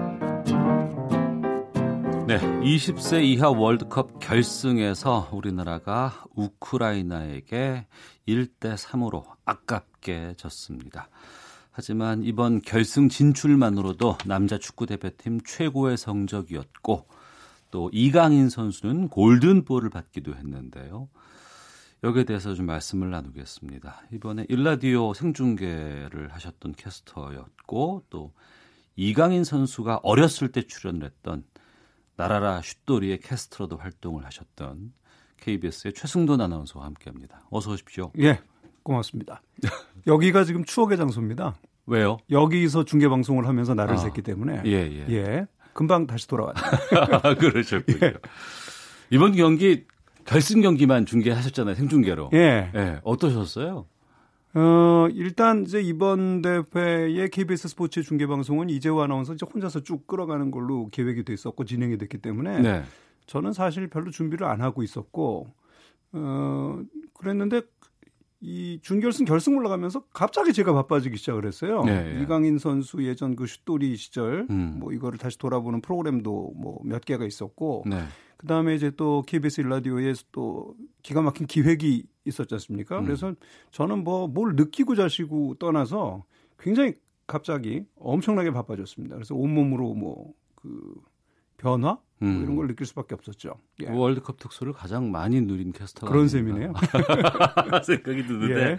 네, 2.27 2.39
20세 2.39 3.23
이하 3.23 3.49
월드컵 3.49 4.19
결승에서 4.19 5.29
우리나라가 5.33 6.23
우크라이나에게 6.35 7.87
1대 8.27 8.75
3으로 8.75 9.25
아깝게 9.43 10.35
졌습니다. 10.37 11.09
하지만 11.71 12.23
이번 12.23 12.61
결승 12.61 13.09
진출만으로도 13.09 14.19
남자 14.27 14.57
축구 14.57 14.85
대표팀 14.85 15.41
최고의 15.45 15.97
성적이었고 15.97 17.07
또 17.71 17.89
이강인 17.91 18.49
선수는 18.49 19.07
골든볼을 19.09 19.89
받기도 19.89 20.35
했는데요. 20.35 21.09
여기에 22.03 22.25
대해서 22.25 22.53
좀 22.53 22.65
말씀을 22.65 23.09
나누겠습니다. 23.09 24.03
이번에 24.13 24.45
일라디오 24.49 25.13
생중계를 25.13 26.29
하셨던 26.31 26.73
캐스터였고 26.73 28.05
또 28.09 28.33
이강인 28.95 29.43
선수가 29.43 30.01
어렸을 30.03 30.51
때 30.51 30.63
출연을 30.63 31.05
했던 31.05 31.43
나라라 32.21 32.61
슛돌이의 32.61 33.19
캐스터로도 33.19 33.77
활동을 33.77 34.25
하셨던 34.25 34.93
KBS의 35.37 35.93
최승돈 35.93 36.39
아나운서와 36.39 36.85
함께합니다. 36.85 37.41
어서 37.49 37.71
오십시오. 37.71 38.11
예, 38.19 38.39
고맙습니다. 38.83 39.41
여기가 40.05 40.43
지금 40.43 40.63
추억의 40.63 40.97
장소입니다. 40.97 41.55
왜요? 41.87 42.19
여기서 42.29 42.85
중계 42.85 43.09
방송을 43.09 43.47
하면서 43.47 43.73
나를 43.73 43.95
아, 43.95 43.97
샜기 43.97 44.23
때문에 44.23 44.61
예, 44.67 44.71
예. 44.71 45.05
예, 45.09 45.47
금방 45.73 46.05
다시 46.05 46.27
돌아왔네요. 46.27 46.61
그러셨군요. 47.41 47.97
예. 48.03 48.13
이번 49.09 49.35
경기 49.35 49.87
결승 50.23 50.61
경기만 50.61 51.07
중계하셨잖아요. 51.07 51.73
생중계로. 51.73 52.29
예. 52.33 52.71
예, 52.75 52.99
어떠셨어요? 53.03 53.87
어, 54.53 55.07
일단 55.13 55.63
이제 55.63 55.81
이번 55.81 56.41
대회의 56.41 57.29
KBS 57.29 57.69
스포츠 57.69 58.03
중계 58.03 58.27
방송은 58.27 58.69
이재호 58.69 59.01
아나운서 59.01 59.33
이제 59.33 59.45
혼자서 59.51 59.83
쭉 59.83 60.05
끌어가는 60.07 60.51
걸로 60.51 60.89
계획이 60.91 61.23
돼 61.23 61.33
있었고 61.33 61.63
진행이 61.63 61.97
됐기 61.97 62.17
때문에 62.17 62.59
네. 62.59 62.83
저는 63.27 63.53
사실 63.53 63.87
별로 63.87 64.11
준비를 64.11 64.45
안 64.45 64.61
하고 64.61 64.83
있었고 64.83 65.47
어, 66.13 66.81
그랬는데 67.13 67.61
이 68.43 68.79
준결승 68.81 69.25
결승 69.25 69.55
올라가면서 69.55 70.03
갑자기 70.11 70.51
제가 70.51 70.73
바빠지기 70.73 71.15
시작을 71.15 71.45
했어요. 71.45 71.83
네, 71.83 72.17
예. 72.17 72.21
이강인 72.23 72.57
선수 72.57 73.05
예전 73.05 73.35
그 73.35 73.45
슛돌이 73.45 73.95
시절 73.95 74.47
음. 74.49 74.77
뭐 74.79 74.91
이거를 74.91 75.19
다시 75.19 75.37
돌아보는 75.37 75.81
프로그램도 75.81 76.53
뭐 76.57 76.79
몇 76.83 77.05
개가 77.05 77.23
있었고 77.23 77.83
네. 77.85 78.01
그 78.41 78.47
다음에 78.47 78.75
이제 78.75 78.91
또 78.97 79.21
KBS 79.27 79.61
일라디오에 79.61 80.13
또 80.31 80.75
기가 81.03 81.21
막힌 81.21 81.47
기획이 81.47 82.03
있었지 82.25 82.53
않습니까? 82.55 82.99
음. 82.99 83.05
그래서 83.05 83.33
저는 83.71 84.03
뭐 84.03 84.27
뭘 84.27 84.55
느끼고 84.55 84.95
자시고 84.95 85.55
떠나서 85.59 86.25
굉장히 86.59 86.95
갑자기 87.27 87.85
엄청나게 87.99 88.51
바빠졌습니다. 88.51 89.15
그래서 89.15 89.35
온몸으로 89.35 89.93
뭐 89.93 90.33
그 90.61 90.93
변화 91.57 91.97
뭐 92.19 92.29
음. 92.29 92.43
이런 92.43 92.55
걸 92.55 92.67
느낄 92.67 92.85
수밖에 92.85 93.15
없었죠. 93.15 93.55
예. 93.81 93.89
월드컵 93.89 94.37
특수를 94.37 94.73
가장 94.73 95.11
많이 95.11 95.41
누린 95.41 95.71
캐스터가 95.71 96.11
그런 96.11 96.27
셈이네요. 96.27 96.73
생각이 97.83 98.27
드는데 98.27 98.61
예. 98.61 98.77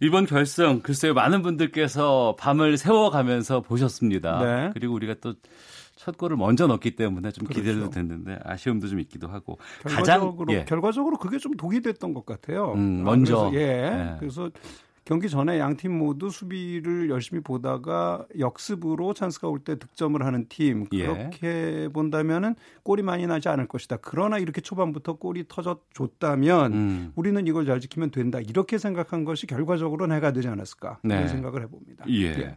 이번 0.00 0.26
결승 0.26 0.80
글쎄요 0.80 1.14
많은 1.14 1.42
분들께서 1.42 2.34
밤을 2.38 2.76
세워가면서 2.76 3.60
보셨습니다. 3.60 4.38
네. 4.44 4.70
그리고 4.74 4.94
우리가 4.94 5.14
또 5.20 5.34
첫 6.02 6.18
골을 6.18 6.36
먼저 6.36 6.66
넣었기 6.66 6.96
때문에 6.96 7.30
좀 7.30 7.46
기대도 7.46 7.78
그렇죠. 7.78 7.90
됐는데 7.90 8.40
아쉬움도 8.42 8.88
좀 8.88 8.98
있기도 9.00 9.28
하고 9.28 9.58
결과적으로 9.82 10.36
가장 10.46 10.56
예. 10.60 10.64
결과적으로 10.64 11.16
그게 11.16 11.38
좀 11.38 11.56
독이 11.56 11.80
됐던 11.80 12.12
것 12.12 12.26
같아요. 12.26 12.72
음, 12.72 13.02
아, 13.02 13.04
먼저. 13.04 13.50
그래서, 13.50 13.54
예. 13.54 14.12
예. 14.14 14.16
그래서 14.18 14.50
경기 15.04 15.28
전에 15.28 15.58
양 15.60 15.76
팀 15.76 15.96
모두 15.98 16.30
수비를 16.30 17.08
열심히 17.10 17.40
보다가 17.42 18.24
역습으로 18.38 19.14
찬스가 19.14 19.48
올 19.48 19.60
때 19.64 19.78
득점을 19.78 20.20
하는 20.24 20.46
팀 20.48 20.86
예. 20.92 21.06
그렇게 21.06 21.88
본다면은 21.92 22.56
골이 22.82 23.02
많이 23.02 23.26
나지 23.28 23.48
않을 23.48 23.68
것이다. 23.68 23.98
그러나 24.02 24.38
이렇게 24.38 24.60
초반부터 24.60 25.14
골이 25.18 25.44
터져 25.46 25.78
줬다면 25.94 26.72
음. 26.72 27.12
우리는 27.14 27.46
이걸 27.46 27.64
잘 27.66 27.78
지키면 27.80 28.10
된다. 28.10 28.40
이렇게 28.40 28.78
생각한 28.78 29.24
것이 29.24 29.46
결과적으로 29.46 30.12
해가 30.12 30.32
되지 30.32 30.48
않았을까 30.48 30.98
네. 31.04 31.14
그런 31.14 31.28
생각을 31.28 31.62
해봅니다. 31.62 32.04
예. 32.08 32.56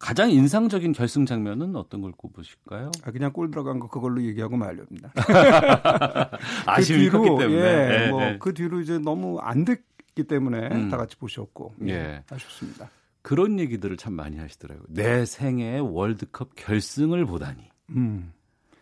가장 0.00 0.30
인상적인 0.30 0.92
결승 0.92 1.26
장면은 1.26 1.76
어떤 1.76 2.00
걸 2.00 2.12
꼽으실까요? 2.12 2.90
아, 3.04 3.10
그냥 3.10 3.32
골 3.32 3.50
들어간 3.50 3.78
거 3.78 3.86
그걸로 3.86 4.22
얘기하고 4.22 4.56
말렵니다. 4.56 5.12
아쉬움이 6.66 7.10
그 7.10 7.18
뒤로, 7.18 7.22
컸기 7.22 7.44
때문에. 7.44 7.62
예, 7.62 8.04
예, 8.06 8.10
뭐 8.10 8.22
예. 8.22 8.36
그 8.40 8.54
뒤로 8.54 8.80
이제 8.80 8.98
너무 8.98 9.38
안 9.40 9.66
됐기 9.66 10.24
때문에 10.24 10.68
음. 10.72 10.88
다 10.88 10.96
같이 10.96 11.16
보셨고 11.16 11.74
예. 11.82 11.90
예, 11.90 12.24
아쉽습니다. 12.30 12.88
그런 13.20 13.60
얘기들을 13.60 13.98
참 13.98 14.14
많이 14.14 14.38
하시더라고요. 14.38 14.86
내 14.88 15.26
생애 15.26 15.78
월드컵 15.78 16.56
결승을 16.56 17.26
보다니. 17.26 17.68
음. 17.90 18.32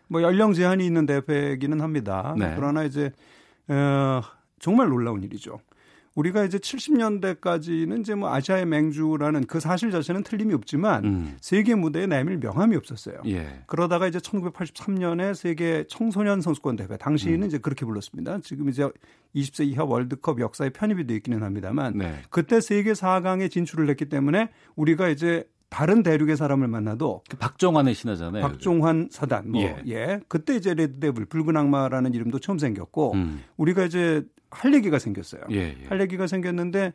뭐 0.07 0.23
연령 0.23 0.53
제한이 0.53 0.87
있는 0.87 1.05
대회이기는 1.05 1.81
합니다. 1.81 2.37
네. 2.39 2.53
그러나 2.55 2.85
이제 2.85 3.11
어, 3.67 4.23
정말 4.61 4.89
놀라운 4.89 5.25
일이죠. 5.25 5.59
우리가 6.19 6.45
이제 6.45 6.59
70년대까지는 6.59 8.01
이제 8.01 8.17
뭐 8.17 8.35
아시아의 8.35 8.67
맹주라는 8.67 9.47
그 9.47 9.61
사실 9.61 9.93
자체는 9.93 10.25
틀림이 10.25 10.53
없지만 10.53 11.05
음. 11.05 11.37
세계 11.41 11.77
무대에 11.77 12.07
내밀 12.09 12.39
명함이 12.39 12.75
없었어요. 12.75 13.23
예. 13.27 13.63
그러다가 13.67 14.09
이제 14.09 14.19
1983년에 14.19 15.35
세계 15.37 15.85
청소년 15.89 16.41
선수권 16.41 16.75
대회 16.75 16.89
당시에는 16.97 17.47
이제 17.47 17.59
그렇게 17.59 17.87
불렀습니다. 17.87 18.41
지금 18.41 18.69
이제 18.69 18.89
20세 19.37 19.67
이하 19.69 19.85
월드컵 19.85 20.41
역사에 20.41 20.71
편입이 20.71 21.07
되어 21.07 21.17
있기는 21.19 21.41
합니다만 21.45 21.97
네. 21.97 22.17
그때 22.31 22.61
세계 22.61 22.93
4강에 22.93 23.49
진출을 23.49 23.89
했기 23.89 24.07
때문에 24.07 24.51
우리가 24.75 25.11
이제 25.11 25.45
다른 25.71 26.03
대륙의 26.03 26.37
사람을 26.37 26.67
만나도 26.67 27.23
그 27.29 27.37
박종환의 27.37 27.95
신화잖아요. 27.95 28.43
박종환 28.43 29.09
사단 29.13 29.53
뭐 29.53 29.63
예. 29.63 29.83
예. 29.87 30.21
그때 30.27 30.57
이제 30.57 30.75
레드데블 30.75 31.27
붉은 31.27 31.57
악마라는 31.57 32.13
이름도 32.15 32.41
처음 32.41 32.59
생겼고 32.59 33.13
음. 33.13 33.45
우리가 33.57 33.85
이제 33.85 34.25
할 34.51 34.75
얘기가 34.75 34.99
생겼어요. 34.99 35.43
예, 35.51 35.77
예. 35.81 35.87
할 35.89 36.01
얘기가 36.01 36.27
생겼는데 36.27 36.93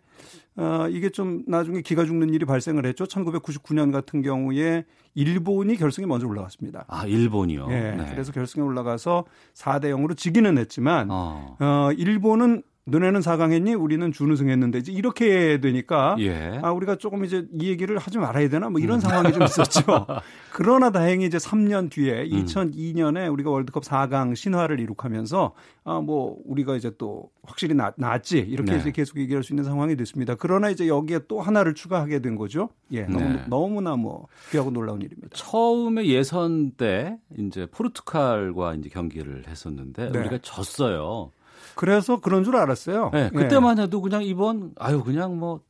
어 0.55 0.87
이게 0.89 1.09
좀 1.09 1.43
나중에 1.47 1.81
기가 1.81 2.05
죽는 2.05 2.33
일이 2.33 2.45
발생을 2.45 2.85
했죠. 2.85 3.05
1999년 3.05 3.91
같은 3.91 4.21
경우에 4.21 4.85
일본이 5.13 5.75
결승에 5.75 6.05
먼저 6.05 6.27
올라갔습니다. 6.27 6.85
아, 6.87 7.05
일본이요. 7.05 7.67
예. 7.69 7.91
네. 7.91 8.07
그래서 8.11 8.31
결승에 8.31 8.63
올라가서 8.63 9.25
4대 9.53 9.85
0으로 9.85 10.17
지기는 10.17 10.57
했지만 10.57 11.09
어, 11.11 11.57
어 11.59 11.91
일본은 11.95 12.63
너네는 12.85 13.21
4강 13.21 13.51
했니? 13.51 13.73
우리는 13.73 14.11
준우승 14.11 14.49
했는데 14.49 14.79
이제 14.79 14.91
이렇게 14.91 15.59
되니까 15.61 16.15
예. 16.19 16.59
아 16.61 16.71
우리가 16.71 16.97
조금 16.97 17.23
이제 17.25 17.47
이 17.59 17.69
얘기를 17.69 17.97
하지 17.97 18.17
말아야 18.17 18.49
되나 18.49 18.69
뭐 18.69 18.79
이런 18.79 18.97
음. 18.97 18.99
상황이 18.99 19.31
좀 19.33 19.43
있었죠. 19.43 19.81
그러나 20.51 20.91
다행히 20.91 21.25
이제 21.25 21.37
3년 21.37 21.89
뒤에 21.89 22.23
음. 22.31 22.45
2002년에 22.45 23.31
우리가 23.31 23.49
월드컵 23.49 23.83
4강 23.83 24.35
신화를 24.35 24.79
이룩하면서 24.79 25.53
아 25.85 26.03
뭐 26.03 26.37
우리가 26.45 26.75
이제 26.75 26.91
또 26.97 27.29
확실히 27.43 27.75
나, 27.75 27.91
나았지 27.97 28.39
이렇게 28.39 28.73
네. 28.73 28.79
이제 28.79 28.91
계속 28.91 29.19
얘기할 29.19 29.43
수 29.43 29.53
있는 29.53 29.63
상황이 29.63 29.95
됐습니다. 29.95 30.35
그러나 30.35 30.69
이제 30.69 30.87
여기에 30.87 31.21
또 31.27 31.41
하나를 31.41 31.73
추가하게 31.73 32.19
된 32.19 32.35
거죠. 32.35 32.69
예, 32.91 33.05
네. 33.05 33.07
너무, 33.07 33.39
너무나 33.47 33.95
뭐 33.95 34.27
귀하고 34.51 34.71
놀라운 34.71 35.01
일입니다. 35.01 35.29
처음에 35.33 36.05
예선 36.07 36.71
때 36.71 37.17
이제 37.37 37.65
포르투갈과 37.71 38.75
이제 38.75 38.89
경기를 38.89 39.45
했었는데 39.47 40.11
네. 40.11 40.19
우리가 40.19 40.39
졌어요. 40.41 41.31
그래서 41.75 42.19
그런 42.19 42.43
줄 42.43 42.55
알았어요. 42.55 43.09
네, 43.13 43.29
그때만 43.29 43.79
해도 43.79 44.01
그냥 44.01 44.23
이번 44.23 44.71
아유 44.77 45.03
그냥 45.03 45.37
뭐뭐 45.39 45.61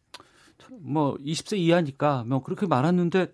뭐 0.81 1.15
20세 1.17 1.57
이하니까 1.57 2.24
뭐 2.27 2.41
그렇게 2.43 2.67
말았는데 2.67 3.27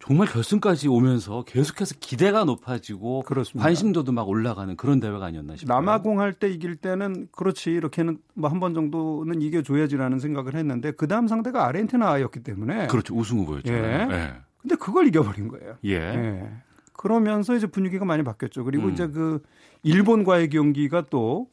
정말 0.00 0.28
결승까지 0.28 0.86
오면서 0.86 1.42
계속해서 1.44 1.96
기대가 1.98 2.44
높아지고 2.44 3.22
그렇습니다. 3.22 3.64
관심도도 3.64 4.12
막 4.12 4.28
올라가는 4.28 4.76
그런 4.76 5.00
대회가 5.00 5.26
아니었나 5.26 5.56
싶어요. 5.56 5.76
남아공 5.76 6.20
할 6.20 6.34
때 6.34 6.48
이길 6.48 6.76
때는 6.76 7.26
그렇지 7.32 7.70
이렇게는 7.72 8.18
뭐 8.34 8.48
한 8.48 8.60
번 8.60 8.74
정도는 8.74 9.42
이겨줘야지라는 9.42 10.20
생각을 10.20 10.54
했는데 10.54 10.92
그 10.92 11.08
다음 11.08 11.26
상대가 11.26 11.66
아르헨티나였기 11.66 12.44
때문에 12.44 12.86
그렇죠 12.86 13.14
우승 13.16 13.38
후보였죠. 13.40 13.72
예. 13.72 14.06
예. 14.10 14.34
근데 14.62 14.76
그걸 14.76 15.08
이겨버린 15.08 15.48
거예요. 15.48 15.76
예. 15.84 15.94
예. 15.94 16.48
그러면서 16.92 17.54
이제 17.56 17.66
분위기가 17.66 18.04
많이 18.04 18.22
바뀌었죠. 18.22 18.64
그리고 18.64 18.86
음. 18.86 18.92
이제 18.92 19.08
그 19.08 19.42
일본과의 19.82 20.48
경기가 20.50 21.06
또 21.10 21.48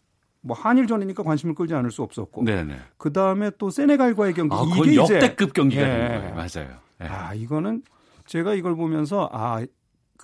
뭐 0.46 0.56
한일전이니까 0.56 1.24
관심을 1.24 1.56
끌지 1.56 1.74
않을 1.74 1.90
수 1.90 2.04
없었고. 2.04 2.44
네네. 2.44 2.78
그 2.98 3.12
다음에 3.12 3.50
또 3.58 3.72
세네갈과의 3.72 4.36
경기 4.36 4.56
아, 4.56 4.64
이게 4.78 4.96
역대급 4.96 5.54
경기가 5.54 5.82
예. 5.82 5.86
되는 5.86 6.08
거예요. 6.22 6.36
맞아요. 6.36 6.78
예. 7.02 7.06
아 7.06 7.34
이거는 7.34 7.82
제가 8.28 8.54
이걸 8.54 8.75
보면서 8.75 9.28
아 9.34 9.66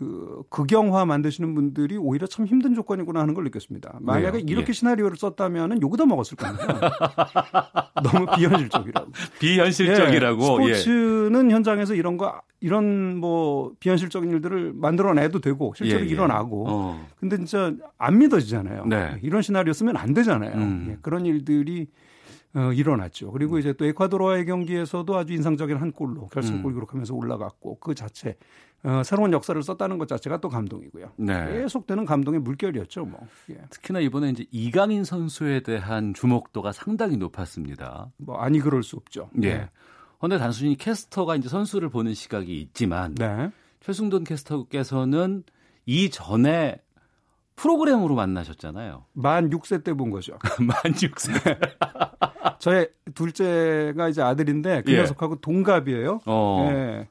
그 0.02 0.42
극영화 0.50 1.06
만드시는 1.06 1.54
분들이 1.54 1.96
오히려 1.96 2.26
참 2.26 2.48
힘든 2.48 2.74
조건이구나 2.74 3.20
하는 3.20 3.36
걸 3.36 3.44
느꼈습니다. 3.44 4.00
만약에 4.02 4.38
왜요? 4.38 4.46
이렇게 4.48 4.70
예. 4.70 4.74
시나리오를 4.74 5.16
썼다면은 5.16 5.80
요거다 5.80 6.08
먹었을 6.08 6.38
겁니다. 6.38 6.90
너무 8.04 8.26
비현실적이라고. 8.36 9.12
비현실적이라고. 9.40 10.70
예, 10.70 10.74
스포츠는 10.74 11.52
예. 11.52 11.54
현장에서 11.54 11.94
이런 11.94 12.18
거 12.18 12.42
이런 12.62 13.18
뭐 13.18 13.74
비현실적인 13.80 14.32
일들을 14.32 14.74
만들어내도 14.74 15.40
되고 15.40 15.72
실제로 15.78 16.02
예, 16.02 16.06
예. 16.06 16.10
일어나고. 16.10 16.66
어. 16.68 17.08
근데 17.20 17.38
진짜 17.38 17.72
안 18.00 18.18
믿어지잖아요. 18.18 18.86
네. 18.88 19.20
이런 19.22 19.44
시나리오 19.44 19.72
쓰면 19.72 19.98
안 19.98 20.16
되잖아요. 20.16 20.56
음. 20.56 20.88
예, 20.90 20.98
그런 21.04 21.28
일들이 21.28 21.90
어, 22.56 22.74
일어났죠. 22.74 23.32
그리고 23.32 23.60
이제 23.60 23.72
또 23.74 23.86
에콰도르와의 23.86 24.46
경기에서도 24.46 25.16
아주 25.16 25.34
인상적인 25.34 25.78
한 25.78 25.92
골로 25.92 26.28
결승골 26.30 26.72
음. 26.72 26.74
기록하면서 26.74 27.14
올라갔고 27.14 27.78
그 27.80 27.94
자체 27.94 28.36
어, 28.84 29.04
새로운 29.04 29.32
역사를 29.32 29.62
썼다는 29.62 29.98
것 29.98 30.08
자체가 30.08 30.38
또 30.42 30.50
감동이고요. 30.50 31.12
네. 31.18 31.52
계속되는 31.52 32.06
감동의 32.06 32.40
물결이었죠. 32.42 33.06
뭐. 33.06 33.20
예. 33.52 33.58
특히나 33.70 34.00
이번에 34.00 34.30
이제 34.32 34.46
이강인 34.52 35.04
선수에 35.04 35.60
대한 35.62 36.14
주목도가 36.14 36.72
상당히 36.72 37.18
높았습니다. 37.18 38.12
뭐 38.18 38.38
아니 38.38 38.60
그럴 38.60 38.82
수 38.84 38.96
없죠. 38.96 39.30
예. 39.44 39.70
그런데 40.18 40.38
네. 40.38 40.40
단순히 40.40 40.76
캐스터가 40.78 41.36
이제 41.36 41.48
선수를 41.50 41.90
보는 41.90 42.14
시각이 42.16 42.60
있지만 42.62 43.14
네. 43.16 43.52
최승돈 43.82 44.24
캐스터께서는 44.24 45.44
이전에 45.86 46.82
프로그램으로 47.56 48.16
만나셨잖아요. 48.16 49.06
만 49.14 49.50
6세 49.52 49.84
때 49.84 49.94
본 49.94 50.10
거죠. 50.10 50.34
만 50.60 50.76
6세. 50.94 51.58
저의 52.60 52.90
둘째가 53.14 54.10
이제 54.10 54.22
아들인데 54.22 54.82
그 54.84 54.94
예. 54.94 54.98
녀석하고 55.02 55.36
동갑이에요. 55.42 56.22
어. 56.26 56.68
예. 56.72 57.08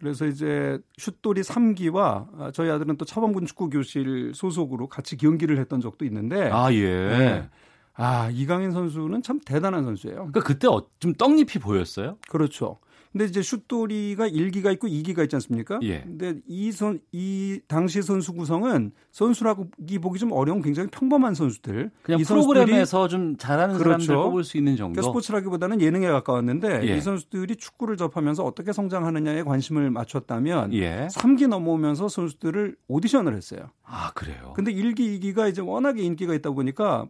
그래서 0.00 0.26
이제 0.26 0.78
슛돌이 0.96 1.42
3기와 1.42 2.52
저희 2.54 2.70
아들은 2.70 2.96
또 2.96 3.04
차범근 3.04 3.44
축구 3.46 3.68
교실 3.68 4.32
소속으로 4.34 4.88
같이 4.88 5.16
경기를 5.16 5.58
했던 5.58 5.80
적도 5.80 6.04
있는데 6.06 6.50
아 6.50 6.72
예. 6.72 6.88
네. 6.88 7.48
아 7.94 8.30
이강인 8.32 8.72
선수는 8.72 9.22
참 9.22 9.38
대단한 9.44 9.84
선수예요. 9.84 10.16
그러니까 10.16 10.40
그때 10.40 10.66
어, 10.68 10.86
좀 11.00 11.12
떡잎이 11.12 11.58
보였어요? 11.58 12.16
그렇죠. 12.30 12.78
근데 13.12 13.24
이제 13.24 13.42
슛돌이가 13.42 14.28
1기가 14.28 14.72
있고 14.74 14.86
2기가 14.86 15.24
있지 15.24 15.34
않습니까? 15.36 15.80
예. 15.82 16.02
근데 16.02 16.36
이 16.46 16.70
선, 16.70 17.00
이 17.10 17.60
당시 17.66 18.02
선수 18.02 18.32
구성은 18.32 18.92
선수라고기 19.10 19.98
보기 19.98 20.20
좀 20.20 20.30
어려운 20.30 20.62
굉장히 20.62 20.88
평범한 20.90 21.34
선수들. 21.34 21.90
그냥 22.02 22.22
프로그램에서 22.22 23.08
좀 23.08 23.36
잘하는 23.36 23.78
그렇죠. 23.78 24.04
사람들 24.04 24.14
뽑을 24.14 24.44
수 24.44 24.56
있는 24.56 24.76
정도. 24.76 24.92
그러니까 24.92 25.10
스포츠라기보다는 25.10 25.80
예능에 25.80 26.06
가까웠는데 26.06 26.88
예. 26.88 26.96
이 26.96 27.00
선수들이 27.00 27.56
축구를 27.56 27.96
접하면서 27.96 28.44
어떻게 28.44 28.72
성장하느냐에 28.72 29.42
관심을 29.42 29.90
맞췄다면 29.90 30.72
예. 30.74 31.08
3기 31.10 31.48
넘어오면서 31.48 32.08
선수들을 32.08 32.76
오디션을 32.86 33.34
했어요. 33.34 33.70
아, 33.82 34.12
그래요? 34.14 34.52
근데 34.54 34.72
1기, 34.72 35.20
2기가 35.20 35.50
이제 35.50 35.60
워낙에 35.60 36.00
인기가 36.00 36.32
있다 36.32 36.50
보니까 36.52 37.06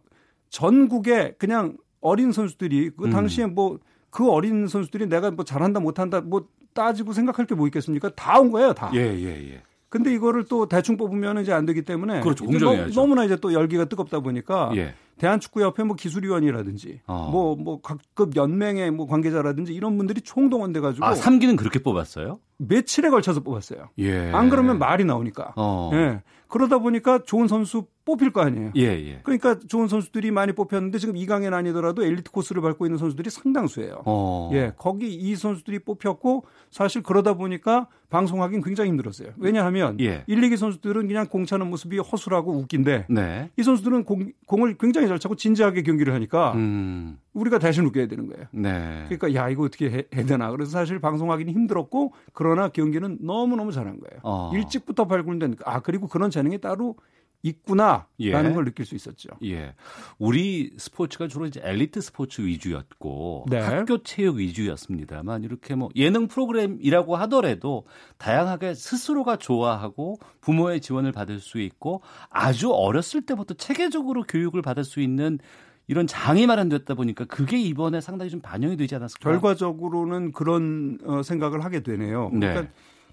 전국에 0.49 1.35
그냥 1.37 1.77
어린 2.01 2.31
선수들이 2.31 2.91
그 2.97 3.05
음. 3.05 3.09
당시에 3.11 3.45
뭐 3.45 3.79
그 4.11 4.29
어린 4.29 4.67
선수들이 4.67 5.07
내가 5.07 5.31
뭐 5.31 5.43
잘한다 5.45 5.79
못한다 5.79 6.21
뭐 6.21 6.45
따지고 6.73 7.13
생각할 7.13 7.45
게 7.47 7.55
뭐 7.55 7.65
있겠습니까? 7.67 8.09
다 8.15 8.39
온 8.39 8.51
거예요, 8.51 8.73
다. 8.73 8.91
예, 8.93 8.99
예, 8.99 9.53
예. 9.53 9.61
근데 9.89 10.13
이거를 10.13 10.45
또 10.45 10.67
대충 10.67 10.95
뽑으면 10.95 11.41
이제 11.41 11.51
안 11.51 11.65
되기 11.65 11.81
때문에 11.81 12.21
그렇죠. 12.21 12.45
공정해야죠. 12.45 12.93
너 12.93 13.07
무나 13.07 13.25
이제 13.25 13.35
또 13.35 13.51
열기가 13.51 13.85
뜨겁다 13.85 14.21
보니까 14.21 14.71
예. 14.75 14.93
대한축구협회 15.17 15.83
뭐 15.83 15.95
기술위원이라든지 15.97 17.01
뭐뭐 17.07 17.51
어. 17.51 17.55
뭐 17.57 17.81
각급 17.81 18.35
연맹의 18.37 18.91
뭐 18.91 19.05
관계자라든지 19.05 19.73
이런 19.73 19.97
분들이 19.97 20.21
총동원돼 20.21 20.79
가지고 20.79 21.05
아, 21.05 21.13
3기는 21.13 21.57
그렇게 21.57 21.79
뽑았어요? 21.79 22.39
며칠에 22.57 23.09
걸쳐서 23.09 23.41
뽑았어요. 23.41 23.89
예. 23.99 24.31
안 24.31 24.49
그러면 24.49 24.79
말이 24.79 25.03
나오니까. 25.03 25.53
어. 25.57 25.91
예. 25.93 26.21
그러다 26.47 26.79
보니까 26.79 27.19
좋은 27.25 27.47
선수 27.49 27.85
뽑힐 28.05 28.31
거 28.31 28.41
아니에요. 28.41 28.71
예, 28.75 28.83
예. 28.83 29.19
그러니까 29.23 29.59
좋은 29.59 29.87
선수들이 29.87 30.31
많이 30.31 30.53
뽑혔는데 30.53 30.97
지금 30.97 31.15
이강인 31.17 31.53
아니더라도 31.53 32.03
엘리트 32.03 32.31
코스를 32.31 32.61
밟고 32.61 32.85
있는 32.85 32.97
선수들이 32.97 33.29
상당수예요. 33.29 34.01
어. 34.05 34.49
예, 34.53 34.73
거기 34.77 35.13
이 35.13 35.35
선수들이 35.35 35.79
뽑혔고 35.79 36.45
사실 36.69 37.03
그러다 37.03 37.35
보니까 37.35 37.87
방송하기는 38.09 38.63
굉장히 38.63 38.89
힘들었어요. 38.89 39.29
왜냐하면 39.37 39.99
예. 40.01 40.23
1, 40.27 40.41
2기 40.41 40.57
선수들은 40.57 41.07
그냥 41.07 41.27
공 41.27 41.45
차는 41.45 41.69
모습이 41.69 41.97
허술하고 41.99 42.53
웃긴데 42.57 43.05
네. 43.09 43.49
이 43.57 43.63
선수들은 43.63 44.03
공, 44.03 44.31
공을 44.47 44.77
굉장히 44.77 45.07
잘 45.07 45.17
차고 45.17 45.35
진지하게 45.35 45.83
경기를 45.83 46.13
하니까 46.13 46.53
음. 46.53 47.17
우리가 47.33 47.59
대신 47.59 47.85
웃겨야 47.85 48.07
되는 48.07 48.27
거예요. 48.27 48.47
네. 48.51 49.05
그러니까 49.07 49.33
야 49.33 49.49
이거 49.49 49.63
어떻게 49.63 49.89
해, 49.89 50.03
해야 50.13 50.25
되나. 50.25 50.51
그래서 50.51 50.71
사실 50.71 50.99
방송하기는 50.99 51.53
힘들었고 51.53 52.13
그러나 52.33 52.67
경기는 52.67 53.19
너무 53.21 53.55
너무 53.55 53.71
잘한 53.71 53.99
거예요. 53.99 54.19
어. 54.23 54.51
일찍부터 54.53 55.07
발굴된 55.07 55.55
아 55.65 55.79
그리고 55.79 56.07
그런 56.07 56.29
재능이 56.29 56.59
따로 56.59 56.95
있구나라는 57.43 58.05
예. 58.19 58.31
걸 58.31 58.65
느낄 58.65 58.85
수 58.85 58.95
있었죠. 58.95 59.29
예. 59.43 59.73
우리 60.19 60.71
스포츠가 60.77 61.27
주로 61.27 61.45
이제 61.45 61.59
엘리트 61.63 62.01
스포츠 62.01 62.41
위주였고 62.41 63.45
네. 63.49 63.59
학교 63.59 64.03
체육 64.03 64.37
위주였습니다만 64.37 65.43
이렇게 65.43 65.75
뭐 65.75 65.89
예능 65.95 66.27
프로그램이라고 66.27 67.15
하더라도 67.17 67.85
다양하게 68.17 68.75
스스로가 68.75 69.37
좋아하고 69.37 70.19
부모의 70.41 70.81
지원을 70.81 71.11
받을 71.11 71.39
수 71.39 71.59
있고 71.59 72.01
아주 72.29 72.71
어렸을 72.71 73.21
때부터 73.23 73.55
체계적으로 73.55 74.23
교육을 74.23 74.61
받을 74.61 74.83
수 74.83 75.01
있는 75.01 75.39
이런 75.87 76.07
장이 76.07 76.45
마련됐다 76.47 76.93
보니까 76.93 77.25
그게 77.25 77.59
이번에 77.59 78.01
상당히 78.01 78.29
좀 78.29 78.39
반영이 78.39 78.77
되지 78.77 78.95
않았을까? 78.95 79.29
결과적으로는 79.29 80.31
그런 80.31 80.99
어, 81.03 81.23
생각을 81.23 81.65
하게 81.65 81.81
되네요. 81.81 82.29
그러니까 82.29 82.61
네. 82.61 82.69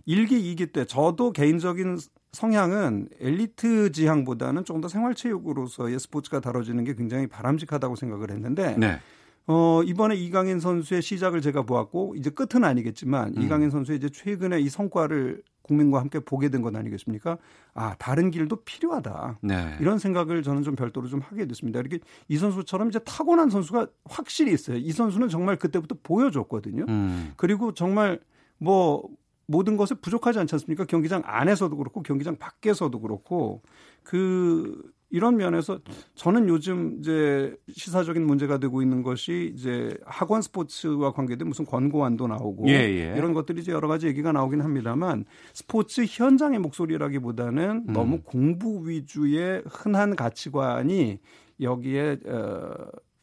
1기, 0.08 0.30
2기 0.56 0.72
때 0.72 0.86
저도 0.86 1.32
개인적인 1.32 1.98
성향은 2.32 3.08
엘리트 3.20 3.92
지향보다는 3.92 4.64
좀더 4.64 4.88
생활체육으로서의 4.88 5.98
스포츠가 6.00 6.40
다뤄지는 6.40 6.84
게 6.84 6.94
굉장히 6.94 7.26
바람직하다고 7.26 7.96
생각을 7.96 8.30
했는데 8.30 8.76
네. 8.76 8.98
어, 9.46 9.82
이번에 9.82 10.14
이강인 10.14 10.60
선수의 10.60 11.00
시작을 11.00 11.40
제가 11.40 11.62
보았고 11.62 12.14
이제 12.16 12.30
끝은 12.30 12.64
아니겠지만 12.64 13.34
음. 13.36 13.42
이강인 13.42 13.70
선수의 13.70 13.96
이제 13.98 14.08
최근에 14.10 14.60
이 14.60 14.68
성과를 14.68 15.42
국민과 15.62 16.00
함께 16.00 16.18
보게 16.20 16.48
된것 16.48 16.74
아니겠습니까? 16.74 17.36
아, 17.74 17.94
다른 17.98 18.30
길도 18.30 18.64
필요하다. 18.64 19.38
네. 19.42 19.76
이런 19.80 19.98
생각을 19.98 20.42
저는 20.42 20.62
좀 20.62 20.74
별도로 20.74 21.08
좀 21.08 21.20
하게 21.20 21.46
됐습니다. 21.46 21.80
이렇게 21.80 21.98
이 22.28 22.36
선수처럼 22.36 22.88
이제 22.88 22.98
타고난 23.00 23.50
선수가 23.50 23.86
확실히 24.04 24.52
있어요. 24.52 24.78
이 24.78 24.90
선수는 24.92 25.28
정말 25.28 25.56
그때부터 25.56 25.96
보여줬거든요. 26.02 26.86
음. 26.88 27.32
그리고 27.36 27.72
정말 27.72 28.20
뭐 28.58 29.08
모든 29.48 29.76
것에 29.76 29.94
부족하지 29.96 30.38
않지 30.40 30.54
않습니까? 30.54 30.84
경기장 30.84 31.22
안에서도 31.24 31.74
그렇고 31.76 32.02
경기장 32.02 32.36
밖에서도 32.36 33.00
그렇고 33.00 33.62
그 34.04 34.92
이런 35.10 35.38
면에서 35.38 35.78
저는 36.14 36.50
요즘 36.50 36.98
이제 36.98 37.56
시사적인 37.72 38.26
문제가 38.26 38.58
되고 38.58 38.82
있는 38.82 39.02
것이 39.02 39.50
이제 39.54 39.96
학원 40.04 40.42
스포츠와 40.42 41.12
관계된 41.12 41.48
무슨 41.48 41.64
권고안도 41.64 42.26
나오고 42.26 42.68
예, 42.68 42.74
예. 42.74 43.14
이런 43.16 43.32
것들이 43.32 43.62
이제 43.62 43.72
여러 43.72 43.88
가지 43.88 44.06
얘기가 44.06 44.32
나오긴 44.32 44.60
합니다만 44.60 45.24
스포츠 45.54 46.04
현장의 46.06 46.58
목소리라기보다는 46.58 47.84
음. 47.88 47.92
너무 47.94 48.20
공부 48.20 48.86
위주의 48.86 49.62
흔한 49.66 50.14
가치관이 50.14 51.20
여기에 51.60 52.18
어 52.26 52.74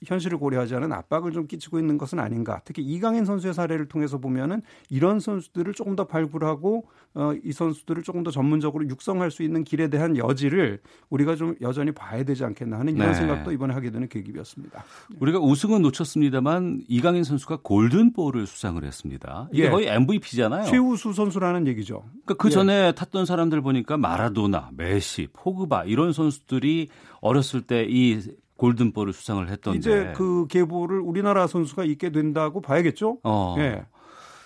현실을 0.05 0.38
고려하지 0.38 0.75
않은 0.75 0.91
압박을 0.91 1.31
좀 1.31 1.47
끼치고 1.47 1.79
있는 1.79 1.97
것은 1.97 2.19
아닌가. 2.19 2.62
특히 2.65 2.84
이강인 2.84 3.25
선수의 3.25 3.53
사례를 3.53 3.88
통해서 3.88 4.17
보면은 4.17 4.62
이런 4.89 5.19
선수들을 5.19 5.73
조금 5.73 5.95
더 5.95 6.05
발굴하고 6.05 6.86
어, 7.15 7.34
이 7.43 7.53
선수들을 7.53 8.03
조금 8.03 8.23
더 8.23 8.29
전문적으로 8.29 8.88
육성할 8.89 9.31
수 9.31 9.41
있는 9.41 9.63
길에 9.63 9.88
대한 9.88 10.17
여지를 10.17 10.81
우리가 11.10 11.36
좀 11.36 11.55
여전히 11.62 11.93
봐야 11.93 12.23
되지 12.23 12.43
않겠나 12.43 12.77
하는 12.77 12.95
이런 12.95 13.08
네. 13.08 13.13
생각도 13.13 13.53
이번에 13.53 13.73
하게 13.73 13.89
되는 13.89 14.10
계기였습니다. 14.10 14.84
우리가 15.19 15.39
우승은 15.39 15.81
놓쳤습니다만 15.81 16.81
이강인 16.89 17.23
선수가 17.23 17.60
골든볼을 17.63 18.45
수상을 18.45 18.84
했습니다. 18.84 19.47
이게 19.53 19.65
예. 19.65 19.69
거의 19.69 19.88
MVP잖아요. 19.88 20.65
최우수 20.65 21.13
선수라는 21.13 21.67
얘기죠. 21.67 22.03
그러니까 22.25 22.34
그 22.36 22.49
전에 22.49 22.88
예. 22.88 22.91
탔던 22.91 23.25
사람들 23.25 23.62
보니까 23.62 23.95
마라도나, 23.95 24.71
메시, 24.75 25.29
포그바 25.31 25.86
이런 25.86 26.12
선수들이 26.12 26.89
어렸을 27.21 27.62
때 27.62 27.86
이 27.95 28.19
골든볼을 28.58 29.13
수상을 29.13 29.48
했던데 29.50 29.78
이제 29.78 30.13
그 30.15 30.48
계보를 30.48 31.00
우리나라 31.00 31.48
선수가 31.48 31.84
있게 31.86 32.12
된다고 32.12 32.62
봐야겠죠. 32.62 33.20
어. 33.24 33.56
예. 33.60 33.86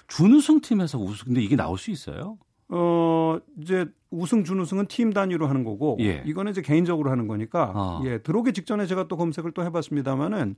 준우승 0.07 0.61
팀에서 0.61 0.97
우승 0.97 1.25
근데 1.27 1.41
이게 1.41 1.55
나올 1.55 1.77
수 1.77 1.91
있어요? 1.91 2.37
어 2.69 3.39
이제 3.59 3.85
우승 4.11 4.43
준우승은 4.43 4.87
팀 4.87 5.11
단위로 5.11 5.47
하는 5.47 5.63
거고 5.63 5.97
예. 5.99 6.23
이거는 6.25 6.51
이제 6.51 6.61
개인적으로 6.61 7.11
하는 7.11 7.27
거니까 7.27 7.71
어. 7.75 8.01
예 8.05 8.19
들어오기 8.19 8.53
직전에 8.53 8.85
제가 8.85 9.07
또 9.07 9.17
검색을 9.17 9.51
또 9.51 9.63
해봤습니다만은 9.63 10.55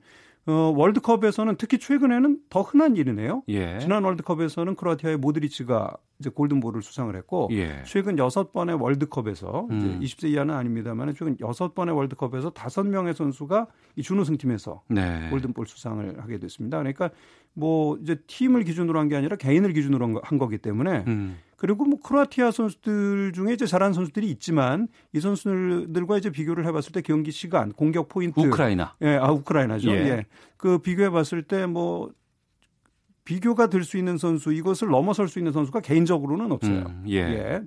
어, 0.47 0.74
월드컵에서는 0.76 1.56
특히 1.58 1.78
최근에는 1.78 2.39
더 2.50 2.62
흔한 2.62 2.97
일이네요. 2.97 3.43
예. 3.50 3.78
지난 3.80 4.04
월드컵에서는 4.04 4.76
크로아티아의 4.76 5.17
모드리치가 5.17 5.95
이제 6.19 6.30
골든볼을 6.32 6.82
수상을 6.82 7.15
했고 7.15 7.47
예. 7.52 7.84
최근 7.86 8.17
여섯 8.17 8.52
번의 8.52 8.76
월드컵에서 8.82 9.67
음. 9.69 10.00
이제 10.02 10.15
20세 10.15 10.30
이하는 10.32 10.56
아닙니다만 10.56 11.13
최근 11.13 11.38
여섯 11.41 11.76
번의 11.76 11.95
월드컵에서 11.95 12.52
다섯 12.52 12.84
명의 12.88 13.13
선수가 13.13 13.67
이 13.97 14.02
준우승 14.02 14.38
팀에서 14.38 14.82
네. 14.88 15.28
골든볼 15.30 15.67
수상을 15.67 16.19
하게 16.21 16.39
됐습니다. 16.39 16.78
그러니까 16.80 17.12
뭐 17.54 17.97
이제 18.02 18.15
팀을 18.28 18.63
기준으로 18.63 18.97
한 19.00 19.10
게 19.10 19.15
아니라 19.17 19.36
개인을 19.36 19.74
기준으로 19.74 20.21
한 20.24 20.38
거기 20.39 20.58
때문에 20.58 21.04
음. 21.08 21.38
그리고 21.62 21.86
뭐 21.86 22.00
크로아티아 22.00 22.50
선수들 22.50 23.34
중에 23.34 23.54
이제 23.54 23.67
잘하는 23.67 23.93
선수들이 23.93 24.28
있지만 24.32 24.88
이 25.13 25.19
선수들과 25.19 26.17
이제 26.17 26.32
비교를 26.32 26.65
해봤을 26.65 26.86
때 26.91 27.02
경기 27.02 27.30
시간, 27.30 27.71
공격 27.71 28.10
포인트, 28.10 28.39
우크라이나, 28.39 28.95
예, 29.04 29.17
아 29.17 29.32
우크라이나죠. 29.32 29.91
예, 29.91 29.93
예. 29.93 30.26
그 30.58 30.80
비교해봤을 30.80 31.43
때뭐 31.43 32.13
비교가 33.26 33.67
될 33.67 33.84
수 33.84 34.00
있는 34.00 34.17
선수, 34.17 34.52
이것을 34.52 34.88
넘어설 34.88 35.28
수 35.28 35.38
있는 35.38 35.52
선수가 35.52 35.82
개인적으로는 35.82 36.52
없어요. 36.52 36.86
음, 36.88 37.04
예. 37.08 37.17
예. 37.17 37.62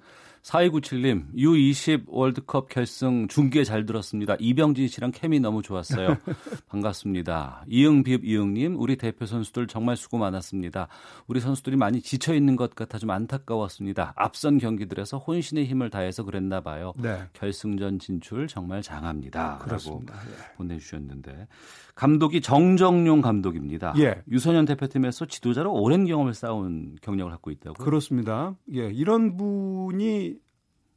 4297님, 0.44 1.34
U20 1.34 2.04
월드컵 2.06 2.68
결승 2.68 3.28
중계 3.28 3.64
잘 3.64 3.86
들었습니다. 3.86 4.36
이병진 4.38 4.88
씨랑 4.88 5.10
케미 5.12 5.40
너무 5.40 5.62
좋았어요. 5.62 6.18
반갑습니다. 6.68 7.64
이응비읍 7.66 8.26
이응님, 8.26 8.78
우리 8.78 8.96
대표 8.96 9.24
선수들 9.24 9.66
정말 9.66 9.96
수고 9.96 10.18
많았습니다. 10.18 10.88
우리 11.28 11.40
선수들이 11.40 11.76
많이 11.76 12.02
지쳐 12.02 12.34
있는 12.34 12.56
것 12.56 12.74
같아 12.74 12.98
좀 12.98 13.10
안타까웠습니다. 13.10 14.12
앞선 14.16 14.58
경기들에서 14.58 15.16
혼신의 15.16 15.64
힘을 15.64 15.88
다해서 15.88 16.24
그랬나 16.24 16.60
봐요. 16.60 16.92
네. 16.98 17.22
결승전 17.32 17.98
진출 17.98 18.46
정말 18.46 18.82
장합니다. 18.82 19.58
그렇습니다. 19.58 20.14
라고 20.14 20.26
예. 20.30 20.56
보내주셨는데. 20.56 21.48
감독이 21.94 22.40
정정용 22.40 23.20
감독입니다. 23.20 23.94
예. 23.98 24.22
유소년 24.28 24.64
대표팀에서 24.64 25.26
지도자로 25.26 25.72
오랜 25.72 26.04
경험을 26.06 26.34
쌓은 26.34 26.96
경력을 27.00 27.30
갖고 27.30 27.50
있다고. 27.50 27.82
그렇습니다. 27.82 28.56
예, 28.74 28.90
이런 28.90 29.36
분이 29.36 30.33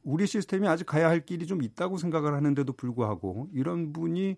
우리 0.08 0.26
시스템이 0.26 0.66
아직 0.66 0.86
가야 0.86 1.08
할 1.08 1.20
길이 1.20 1.46
좀 1.46 1.62
있다고 1.62 1.98
생각을 1.98 2.32
하는데도 2.32 2.72
불구하고 2.72 3.48
이런 3.52 3.92
분이 3.92 4.36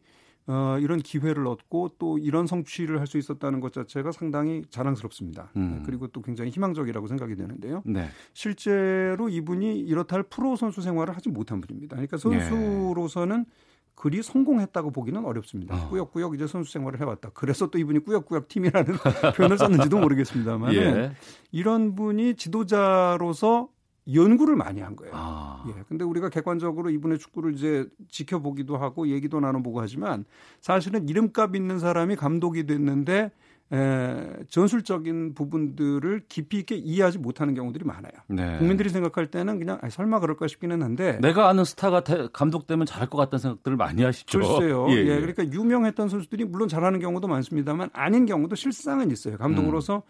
어, 0.49 0.79
이런 0.81 0.99
기회를 0.99 1.47
얻고 1.47 1.91
또 1.99 2.19
이런 2.19 2.49
성취를 2.49 2.99
할 2.99 3.07
수 3.07 3.19
있었다는 3.19 3.61
것 3.61 3.73
자체가 3.73 4.11
상당히 4.11 4.63
자랑스럽습니다. 4.71 5.51
음. 5.57 5.85
그리고 5.87 6.09
또 6.09 6.23
굉장히 6.23 6.51
희망적이라고 6.51 7.07
생각이 7.07 7.37
되는데요. 7.37 7.83
네. 7.87 8.09
실제로 8.35 9.29
이분이 9.29 9.79
이렇다 9.79 10.17
할 10.17 10.25
프로 10.25 10.57
선수 10.57 10.83
생활을 10.83 11.15
하지 11.15 11.29
못한 11.29 11.61
분입니다. 11.61 11.95
그러니까 11.95 12.17
선수로서는 12.17 13.45
네. 13.45 13.51
그리 13.95 14.23
성공했다고 14.23 14.91
보기는 14.91 15.25
어렵습니다. 15.25 15.75
어. 15.77 15.89
꾸역꾸역 15.89 16.35
이제 16.35 16.49
선수 16.49 16.73
생활을 16.73 17.01
해왔다. 17.01 17.31
그래서 17.35 17.69
또 17.69 17.79
이분이 17.79 18.01
꾸역꾸역 18.01 18.49
팀이라는 18.49 18.95
표현을 19.37 19.59
썼는지도 19.59 19.99
모르겠습니다만 20.01 20.73
예. 20.75 21.13
이런 21.53 21.95
분이 21.95 22.35
지도자로서 22.35 23.69
연구를 24.15 24.57
많이 24.57 24.81
한 24.81 24.97
거예요. 24.97 25.13
아. 25.15 25.65
예. 25.69 25.83
근데 25.89 26.05
우리가 26.05 26.29
객관적으로 26.29 26.91
이분의 26.91 27.19
축구를 27.19 27.55
이제 27.55 27.87
지켜보기도 28.09 28.77
하고 28.77 29.09
얘기도 29.09 29.41
나눠보고 29.41 29.81
하지만 29.81 30.25
사실은 30.61 31.09
이름값 31.09 31.55
있는 31.57 31.79
사람이 31.79 32.17
감독이 32.17 32.67
됐는데 32.67 33.31
에, 33.73 34.27
전술적인 34.49 35.35
부분들을 35.35 36.25
깊이 36.29 36.59
있게 36.59 36.75
이해하지 36.75 37.19
못하는 37.19 37.55
경우들이 37.55 37.85
많아요. 37.85 38.13
네. 38.27 38.59
국민들이 38.59 38.89
생각할 38.89 39.31
때는 39.31 39.61
그냥 39.61 39.79
아, 39.81 39.89
설마 39.89 40.19
그럴까 40.19 40.49
싶기는 40.49 40.83
한데 40.83 41.19
내가 41.21 41.49
아는 41.49 41.65
스타가 41.65 42.03
대, 42.03 42.27
감독 42.33 42.67
되면 42.67 42.85
잘할 42.85 43.09
것 43.09 43.17
같다는 43.17 43.39
생각들을 43.39 43.77
많이 43.77 44.03
하시죠. 44.03 44.41
글쎄요. 44.41 44.87
예, 44.91 44.95
예. 44.95 45.07
예, 45.07 45.21
그러니까 45.21 45.45
유명했던 45.45 46.09
선수들이 46.09 46.47
물론 46.47 46.69
잘하는 46.69 46.99
경우도 46.99 47.29
많습니다만 47.29 47.91
아닌 47.93 48.27
경우도 48.27 48.57
실상은 48.57 49.13
있어요. 49.13 49.39
감독으로서 49.39 49.97
음. 49.99 50.03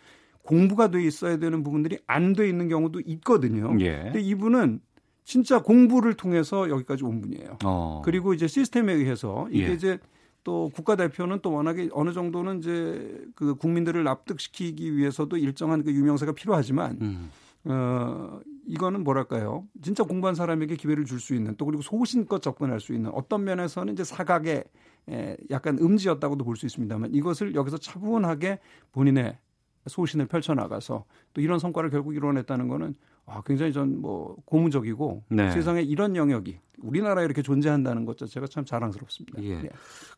공부가 0.43 0.91
돼 0.91 1.03
있어야 1.05 1.37
되는 1.39 1.63
부분들이 1.63 1.99
안 2.07 2.33
돼 2.35 2.49
있는 2.49 2.69
경우도 2.69 3.01
있거든요. 3.01 3.75
예. 3.81 4.03
근데 4.05 4.21
이분은 4.21 4.81
진짜 5.25 5.63
공부를 5.63 6.15
통해서 6.15 6.69
여기까지 6.71 7.05
온 7.05 7.21
분이에요. 7.21 7.59
어. 7.65 8.03
그리고 8.05 8.35
이제 8.35 8.47
시스템에 8.49 8.93
의해서 8.95 9.47
이게 9.51 9.69
예. 9.69 9.73
이제 9.75 9.99
또 10.43 10.71
국가대표는 10.75 11.41
또 11.43 11.53
워낙에 11.53 11.91
어느 11.93 12.13
정도는 12.13 12.59
이제 12.59 13.23
그 13.35 13.55
국민들을 13.55 14.03
납득시키기 14.05 14.97
위해서도 14.97 15.37
일정한 15.37 15.85
그 15.85 15.93
유명세가 15.93 16.33
필요하지만 16.33 16.99
음. 17.03 17.31
어 17.65 18.41
이거는 18.67 19.05
뭐랄까요 19.05 19.67
진짜 19.83 20.03
공부한 20.03 20.35
사람에게 20.35 20.77
기회를 20.77 21.05
줄 21.05 21.21
수 21.21 21.35
있는 21.35 21.55
또 21.59 21.67
그리고 21.67 21.83
소신껏 21.83 22.41
접근할 22.41 22.81
수 22.81 22.95
있는 22.95 23.11
어떤 23.13 23.45
면에서는 23.45 23.93
이제 23.93 24.03
사각의 24.05 24.65
에 25.11 25.37
약간 25.51 25.79
음지였다고도 25.79 26.43
볼 26.45 26.57
수 26.57 26.65
있습니다만 26.67 27.15
이것을 27.15 27.55
여기서 27.55 27.77
차분하게 27.77 28.61
본인의 28.93 29.37
소신을 29.91 30.27
펼쳐나가서 30.27 31.05
또 31.35 31.41
이런 31.43 31.59
성과를 31.59 31.91
결국 31.91 32.15
이뤄냈다는 32.17 32.69
거는 32.69 32.95
아, 33.27 33.43
굉장히 33.47 33.73
전 33.73 34.01
뭐 34.01 34.37
고무적이고 34.47 35.25
네. 35.29 35.51
세상에 35.51 35.83
이런 35.83 36.17
영역이 36.17 36.59
우리나라에 36.83 37.27
이렇게 37.27 37.43
존재한다는 37.43 38.07
것 38.07 38.17
자체가 38.17 38.47
참 38.47 38.65
자랑스럽습니다. 38.65 39.43
예. 39.43 39.63
네. 39.63 39.69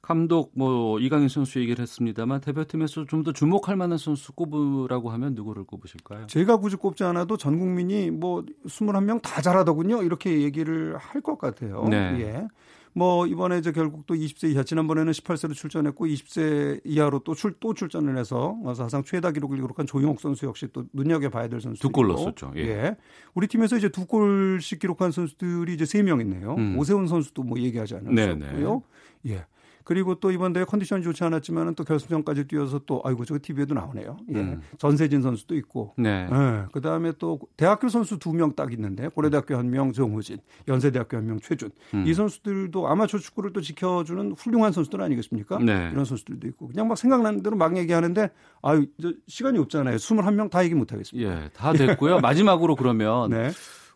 감독 0.00 0.52
뭐 0.54 0.98
이강인 1.00 1.28
선수 1.28 1.58
얘기를 1.60 1.82
했습니다만 1.82 2.40
대표팀에서 2.40 3.04
좀 3.06 3.22
더 3.24 3.32
주목할 3.32 3.76
만한 3.76 3.98
선수 3.98 4.32
꼽으라고 4.32 5.10
하면 5.10 5.34
누구를 5.34 5.64
꼽으실까요? 5.64 6.26
제가 6.28 6.56
굳이 6.58 6.76
꼽지 6.76 7.02
않아도 7.04 7.36
전 7.36 7.58
국민이 7.58 8.10
뭐 8.10 8.44
21명 8.66 9.20
다 9.22 9.42
잘하더군요. 9.42 10.02
이렇게 10.04 10.40
얘기를 10.42 10.96
할 10.96 11.20
것 11.22 11.38
같아요. 11.38 11.84
네. 11.88 12.16
예. 12.20 12.48
뭐 12.94 13.26
이번에 13.26 13.58
이제 13.58 13.72
결국 13.72 14.06
또 14.06 14.14
20세 14.14 14.50
이하 14.50 14.62
지난번에는 14.64 15.12
18세로 15.12 15.54
출전했고 15.54 16.06
20세 16.06 16.80
이하로 16.84 17.20
또 17.20 17.34
출 17.34 17.54
또 17.60 17.72
출전을 17.74 18.18
해서 18.18 18.56
사상 18.76 19.02
최다 19.02 19.32
기록을 19.32 19.56
기록한 19.56 19.86
조용욱 19.86 20.20
선수 20.20 20.46
역시 20.46 20.68
또 20.72 20.84
눈여겨 20.92 21.30
봐야 21.30 21.48
될 21.48 21.60
선수 21.60 21.80
두골 21.80 22.08
넣었었죠. 22.08 22.52
예. 22.56 22.60
예. 22.60 22.96
우리 23.34 23.46
팀에서 23.46 23.76
이제 23.78 23.88
두 23.88 24.06
골씩 24.06 24.78
기록한 24.78 25.10
선수들이 25.10 25.72
이제 25.74 25.84
세 25.86 26.02
명 26.02 26.20
있네요. 26.20 26.54
음. 26.58 26.76
오세훈 26.78 27.06
선수도 27.06 27.42
뭐 27.42 27.58
얘기하지 27.58 27.94
않았고요. 27.94 28.14
네, 28.14 28.34
네. 28.34 28.80
예. 29.28 29.46
그리고 29.84 30.14
또 30.16 30.30
이번 30.30 30.52
대회 30.52 30.64
컨디션이 30.64 31.02
좋지 31.02 31.24
않았지만은 31.24 31.74
또 31.74 31.84
결승전까지 31.84 32.44
뛰어서 32.48 32.80
또 32.86 33.00
아이고 33.04 33.24
저거 33.24 33.38
TV에도 33.42 33.74
나오네요. 33.74 34.16
예. 34.34 34.38
음. 34.38 34.60
전세진 34.78 35.22
선수도 35.22 35.54
있고. 35.56 35.94
네. 35.96 36.28
예. 36.30 36.64
그다음에 36.72 37.12
또 37.18 37.38
대학교 37.56 37.88
선수 37.88 38.18
두 38.18 38.32
명 38.32 38.54
딱 38.54 38.72
있는데 38.72 39.08
고려대학교 39.08 39.56
한 39.56 39.70
명 39.70 39.92
정우진, 39.92 40.38
연세대학교 40.68 41.16
한 41.16 41.26
명 41.26 41.40
최준. 41.40 41.70
음. 41.94 42.04
이 42.06 42.14
선수들도 42.14 42.86
아마추어 42.88 43.18
축구를 43.20 43.52
또 43.52 43.60
지켜주는 43.60 44.32
훌륭한 44.38 44.72
선수들 44.72 45.00
아니겠습니까? 45.00 45.58
네. 45.58 45.90
이런 45.92 46.04
선수들도 46.04 46.46
있고 46.48 46.68
그냥 46.68 46.88
막 46.88 46.96
생각나는 46.98 47.42
대로 47.42 47.56
막 47.56 47.76
얘기하는데 47.76 48.30
아유 48.62 48.86
시간이 49.28 49.58
없잖아요. 49.58 49.96
21명 49.96 50.50
다 50.50 50.64
얘기 50.64 50.74
못 50.74 50.92
하겠습니다. 50.92 51.28
예. 51.44 51.48
다 51.54 51.72
됐고요. 51.72 52.20
마지막으로 52.22 52.76
그러면 52.76 53.30
네. 53.30 53.50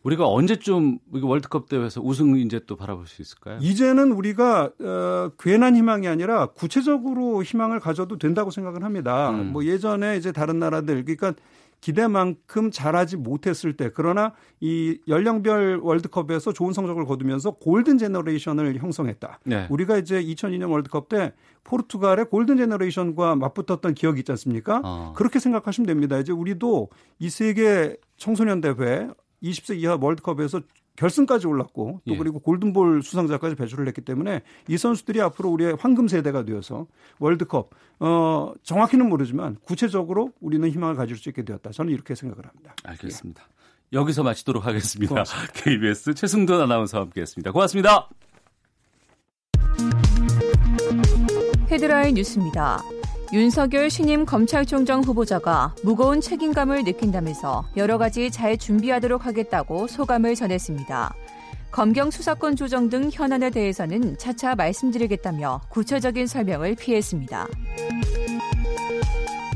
우리가 0.07 0.29
언제쯤 0.29 1.01
월드컵 1.21 1.69
대회에서 1.69 2.01
우승 2.01 2.39
이제 2.39 2.61
또 2.65 2.77
바라볼 2.77 3.09
수 3.09 3.23
있을까요? 3.23 3.59
이제는 3.61 4.13
우리가 4.13 4.71
어, 4.81 5.31
괜한 5.37 5.75
희망이 5.75 6.07
아니라 6.07 6.47
구체적으로 6.47 7.43
희망을 7.43 7.81
가져도 7.81 8.17
된다고 8.17 8.53
생각을 8.53 8.85
합니다. 8.85 9.31
음. 9.31 9.53
뭐 9.53 9.65
예전에 9.65 10.17
이제 10.17 10.31
다른 10.31 10.61
나라들 10.61 11.05
그러니까 11.05 11.35
기대만큼 11.81 12.71
잘하지 12.71 13.17
못했을 13.17 13.77
때 13.77 13.91
그러나 13.93 14.33
이 14.61 14.99
연령별 15.09 15.81
월드컵에서 15.83 16.53
좋은 16.53 16.73
성적을 16.73 17.05
거두면서 17.05 17.53
Golden 17.53 17.99
Generation을 17.99 18.79
형성했다. 18.79 19.41
네. 19.45 19.67
우리가 19.71 19.99
이제 19.99 20.23
2002년 20.23 20.71
월드컵 20.71 21.09
때 21.09 21.33
포르투갈의 21.65 22.27
Golden 22.27 22.57
Generation과 22.59 23.35
맞붙었던 23.37 23.95
기억이 23.95 24.21
있지 24.21 24.33
않습니까? 24.33 24.81
어. 24.85 25.13
그렇게 25.17 25.41
생각하시면 25.41 25.87
됩니다. 25.87 26.17
이제 26.19 26.33
우리도 26.33 26.91
이 27.19 27.29
세계 27.29 27.97
청소년 28.17 28.61
대회 28.61 29.09
20세 29.43 29.77
이하 29.79 29.99
월드컵에서 30.01 30.61
결승까지 30.97 31.47
올랐고 31.47 32.01
또 32.07 32.15
예. 32.15 32.17
그리고 32.17 32.39
골든볼 32.41 33.03
수상자까지 33.03 33.55
배출을 33.55 33.87
했기 33.87 34.01
때문에 34.01 34.43
이 34.69 34.79
선수들이 34.79 35.21
앞으로 35.21 35.51
우리의 35.51 35.77
황금 35.79 36.09
세대가 36.09 36.45
되어서 36.45 36.87
월드컵 37.19 37.71
어 38.01 38.53
정확히는 38.63 39.09
모르지만 39.09 39.57
구체적으로 39.63 40.33
우리는 40.41 40.69
희망을 40.69 40.95
가질 40.95 41.17
수 41.17 41.29
있게 41.29 41.45
되었다. 41.45 41.71
저는 41.71 41.93
이렇게 41.93 42.15
생각을 42.15 42.47
합니다. 42.47 42.75
알겠습니다. 42.85 43.43
예. 43.43 43.57
여기서 43.93 44.23
마치도록 44.23 44.67
하겠습니다. 44.67 45.11
고맙습니다. 45.11 45.53
KBS 45.53 46.15
최승돈 46.15 46.61
아나운서와 46.63 47.05
함께했습니다. 47.05 47.53
고맙습니다. 47.53 48.09
헤드라인 51.71 52.15
뉴스입니다. 52.15 52.96
윤석열 53.33 53.91
신임 53.91 54.25
검찰총장 54.25 55.03
후보자가 55.03 55.75
무거운 55.83 56.21
책임감을 56.21 56.85
느낀다면서 56.85 57.67
여러 57.77 57.99
가지 57.99 58.31
잘 58.31 58.57
준비하도록 58.57 59.27
하겠다고 59.27 59.89
소감을 59.89 60.37
전했습니다. 60.37 61.15
검경 61.73 62.13
수사권 62.13 62.55
조정 62.55 62.89
등 62.89 63.11
현안에 63.13 63.51
대해서는 63.51 64.17
차차 64.17 64.55
말씀드리겠다며 64.55 65.61
구체적인 65.69 66.29
설명을 66.29 66.77
피했습니다. 66.77 67.49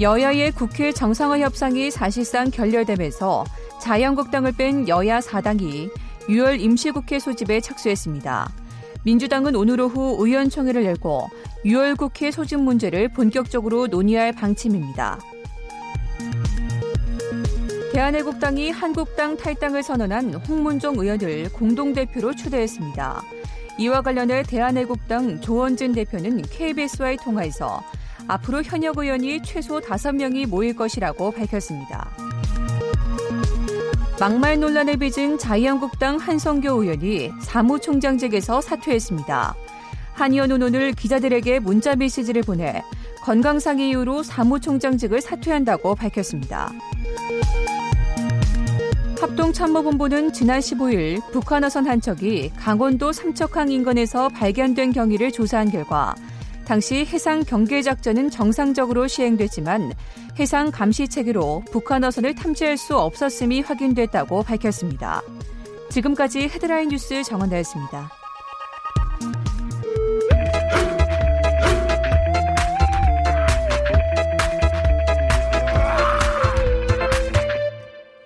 여야의 0.01 0.53
국회 0.53 0.93
정상화 0.93 1.39
협상이 1.39 1.91
사실상 1.91 2.51
결렬되면서 2.51 3.45
자유한국당을 3.81 4.53
뺀 4.53 4.89
여야 4.89 5.21
4당이 5.21 5.91
6월 6.29 6.61
임시국회 6.61 7.21
소집에 7.21 7.61
착수했습니다. 7.61 8.60
민주당은 9.03 9.57
오늘 9.57 9.81
오후 9.81 10.17
의원총회를 10.19 10.85
열고 10.85 11.29
6월 11.65 11.97
국회 11.97 12.31
소집 12.31 12.61
문제를 12.61 13.09
본격적으로 13.09 13.87
논의할 13.87 14.33
방침입니다. 14.33 15.19
대한애국당이 17.93 18.71
한국당 18.71 19.37
탈당을 19.37 19.83
선언한 19.83 20.35
홍문종 20.35 20.99
의원을 20.99 21.51
공동대표로 21.53 22.35
추대했습니다. 22.35 23.23
이와 23.79 24.03
관련해 24.03 24.43
대한애국당 24.43 25.41
조원진 25.41 25.93
대표는 25.93 26.43
KBS와의 26.43 27.17
통화에서 27.19 27.83
앞으로 28.29 28.63
현역 28.63 28.99
의원이 28.99 29.43
최소 29.43 29.81
5명이 29.81 30.47
모일 30.47 30.77
것이라고 30.77 31.31
밝혔습니다. 31.33 32.11
막말 34.21 34.61
논란에 34.61 34.97
빚은 34.97 35.39
자유한국당 35.39 36.19
한성교 36.19 36.83
의원이 36.83 37.33
사무총장직에서 37.41 38.61
사퇴했습니다. 38.61 39.55
한 40.13 40.33
의원은 40.33 40.63
오늘 40.63 40.93
기자들에게 40.93 41.61
문자 41.61 41.97
메시지를 41.97 42.43
보내 42.43 42.83
건강상 43.23 43.79
이유로 43.81 44.23
사무총장직을 44.23 45.23
사퇴한다고 45.23 45.95
밝혔습니다. 45.95 46.71
합동참모본부는 49.19 50.35
지난 50.35 50.61
15일 50.61 51.23
북한 51.33 51.65
어선 51.65 51.87
한 51.87 52.03
척이 52.03 52.53
강원도 52.57 53.13
삼척항 53.13 53.71
인근에서 53.71 54.29
발견된 54.29 54.93
경위를 54.93 55.33
조사한 55.33 55.71
결과 55.71 56.15
당시 56.66 57.05
해상 57.05 57.42
경계 57.44 57.83
작전은 57.83 58.31
정상적으로 58.31 59.09
시행됐지만 59.09 59.92
해상 60.38 60.70
감시 60.70 61.09
체계로 61.09 61.64
북한 61.73 62.05
어선을 62.05 62.35
탐지할 62.35 62.77
수 62.77 62.96
없었음이 62.96 63.61
확인됐다고 63.62 64.42
밝혔습니다. 64.42 65.23
지금까지 65.90 66.42
헤드라인 66.42 66.88
뉴스 66.88 67.23
정원다였습니다. 67.23 68.11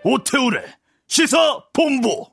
오태우래 0.05 0.63
시사 1.07 1.65
본부. 1.73 2.27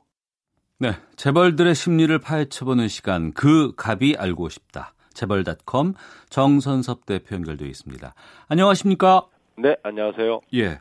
네, 0.78 0.94
재벌들의 1.16 1.74
심리를 1.74 2.16
파헤쳐보는 2.18 2.88
시간 2.88 3.32
그 3.32 3.72
갑이 3.76 4.16
알고 4.18 4.50
싶다. 4.50 4.94
재벌닷컴 5.14 5.94
정선섭 6.30 7.06
대표 7.06 7.36
연결되어 7.36 7.68
있습니다. 7.68 8.14
안녕하십니까? 8.48 9.26
네, 9.56 9.76
안녕하세요. 9.82 10.40
예. 10.54 10.80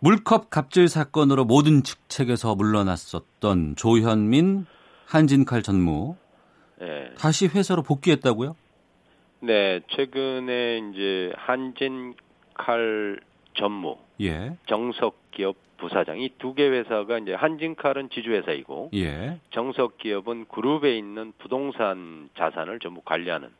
물컵 0.00 0.50
갑질 0.50 0.88
사건으로 0.88 1.44
모든 1.44 1.82
직책에서 1.82 2.54
물러났었던 2.56 3.76
조현민 3.76 4.66
한진칼 5.06 5.62
전무 5.62 6.16
네. 6.78 7.10
다시 7.16 7.46
회사로 7.46 7.82
복귀했다고요? 7.82 8.56
네, 9.40 9.80
최근에 9.90 10.78
이제 10.90 11.32
한진칼 11.36 13.20
전무, 13.54 13.96
예. 14.20 14.56
정석기업 14.66 15.56
부사장이 15.76 16.30
두 16.38 16.54
개 16.54 16.68
회사가 16.68 17.18
이제 17.18 17.34
한진칼은 17.34 18.10
지주회사이고, 18.10 18.90
예. 18.94 19.38
정석기업은 19.50 20.46
그룹에 20.48 20.96
있는 20.96 21.32
부동산 21.38 22.28
자산을 22.36 22.78
전부 22.78 23.00
관리하는 23.02 23.50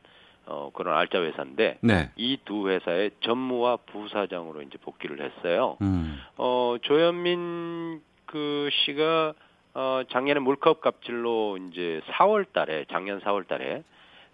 어, 0.46 0.70
그런 0.74 0.94
알짜 0.96 1.22
회사인데 1.22 1.78
네. 1.80 2.10
이두 2.16 2.68
회사의 2.68 3.12
전무와 3.20 3.76
부사장으로 3.86 4.60
이제 4.62 4.76
복귀를 4.78 5.22
했어요. 5.22 5.78
음. 5.80 6.20
어, 6.36 6.76
조현민 6.82 8.02
그 8.26 8.68
씨가 8.84 9.32
어, 9.72 10.02
작년에 10.10 10.40
물컵 10.40 10.82
갑질로 10.82 11.56
이제 11.56 12.00
4월 12.10 12.52
달에 12.52 12.84
작년 12.90 13.20
4월 13.20 13.48
달에 13.48 13.82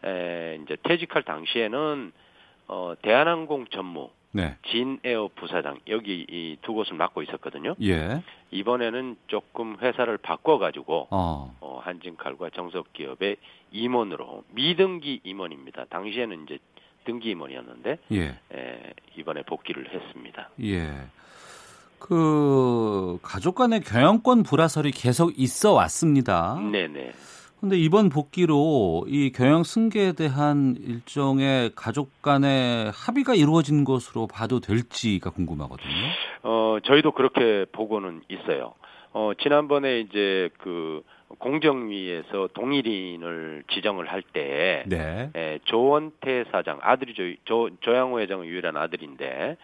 에, 0.04 0.58
이제 0.64 0.76
퇴직할 0.82 1.22
당시에는 1.22 2.12
어, 2.66 2.94
대한항공 3.02 3.66
전무 3.70 4.10
네. 4.32 4.56
진에어 4.70 5.30
부사장 5.34 5.78
여기 5.88 6.24
이 6.28 6.56
두 6.62 6.72
곳을 6.74 6.94
맡고 6.94 7.22
있었거든요. 7.22 7.74
예. 7.82 8.22
이번에는 8.50 9.16
조금 9.26 9.76
회사를 9.80 10.18
바꿔가지고 10.18 11.08
어. 11.10 11.56
어, 11.60 11.80
한진칼과 11.82 12.50
정석기업의 12.50 13.36
임원으로 13.72 14.44
미등기 14.52 15.20
임원입니다. 15.24 15.86
당시에는 15.86 16.44
이제 16.44 16.58
등기 17.04 17.30
임원이었는데 17.30 17.98
예. 18.12 18.38
에, 18.52 18.94
이번에 19.16 19.42
복귀를 19.42 19.92
했습니다. 19.92 20.50
예. 20.64 20.92
그 21.98 23.18
가족 23.22 23.56
간의 23.56 23.80
경영권 23.80 24.42
불화설이 24.42 24.90
계속 24.90 25.32
있어 25.38 25.72
왔습니다. 25.72 26.58
네네. 26.72 27.12
근데 27.60 27.76
이번 27.76 28.08
복귀로 28.08 29.04
이 29.06 29.32
경영 29.32 29.64
승계에 29.64 30.12
대한 30.12 30.76
일종의 30.80 31.72
가족 31.76 32.22
간의 32.22 32.90
합의가 32.94 33.34
이루어진 33.34 33.84
것으로 33.84 34.26
봐도 34.26 34.60
될지가 34.60 35.28
궁금하거든요. 35.30 35.90
어, 36.42 36.78
저희도 36.82 37.12
그렇게 37.12 37.66
보고는 37.70 38.22
있어요. 38.30 38.72
어, 39.12 39.32
지난번에 39.42 40.00
이제 40.00 40.48
그 40.58 41.02
공정위에서 41.38 42.48
동일인을 42.54 43.64
지정을 43.70 44.10
할 44.10 44.22
때, 44.22 44.84
네. 44.86 45.30
에, 45.36 45.58
조원태 45.64 46.46
사장 46.50 46.78
아들이 46.80 47.14
조, 47.14 47.68
조 47.68 47.76
조양호 47.80 48.20
회장의 48.20 48.48
유일한 48.48 48.78
아들인데, 48.78 49.56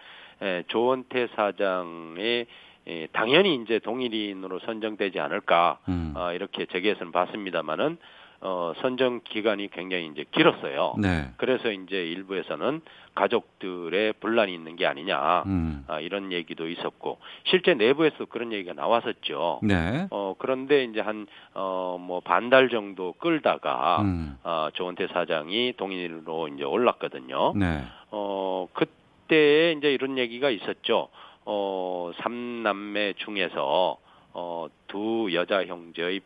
에, 0.43 0.63
조원태 0.67 1.29
사장의 1.35 2.45
예, 2.87 3.07
당연히 3.11 3.55
이제 3.55 3.79
동일인으로 3.79 4.59
선정되지 4.59 5.19
않을까 5.19 5.79
음. 5.89 6.13
어, 6.15 6.31
이렇게 6.31 6.65
제기해서는 6.65 7.11
봤습니다만은 7.11 7.97
어, 8.39 8.73
선정 8.81 9.21
기간이 9.23 9.69
굉장히 9.71 10.05
이제 10.07 10.23
길었어요. 10.31 10.95
네. 10.99 11.31
그래서 11.37 11.71
이제 11.71 12.05
일부에서는 12.05 12.81
가족들의 13.15 14.13
분란이 14.19 14.53
있는 14.53 14.75
게 14.75 14.85
아니냐 14.85 15.43
음. 15.47 15.83
아, 15.87 15.99
이런 15.99 16.31
얘기도 16.31 16.69
있었고 16.69 17.17
실제 17.45 17.73
내부에서 17.73 18.25
그런 18.25 18.53
얘기가 18.53 18.73
나왔었죠. 18.73 19.61
네. 19.63 20.07
어, 20.11 20.35
그런데 20.37 20.83
이제 20.83 21.01
한 21.01 21.25
어, 21.55 21.97
뭐 21.99 22.19
반달 22.19 22.69
정도 22.69 23.13
끌다가 23.13 24.01
음. 24.01 24.37
어, 24.43 24.69
조원태 24.73 25.07
사장이 25.07 25.73
동일로 25.75 26.49
이제 26.49 26.63
올랐거든요. 26.63 27.53
네. 27.55 27.83
어, 28.11 28.67
그때 28.73 29.71
이제 29.71 29.91
이런 29.91 30.19
얘기가 30.19 30.51
있었죠. 30.51 31.09
어, 31.49 32.11
삼남매 32.21 33.13
중에서 33.13 33.97
어, 34.33 34.67
두 34.87 35.29
여자 35.33 35.65
형제의 35.65 36.21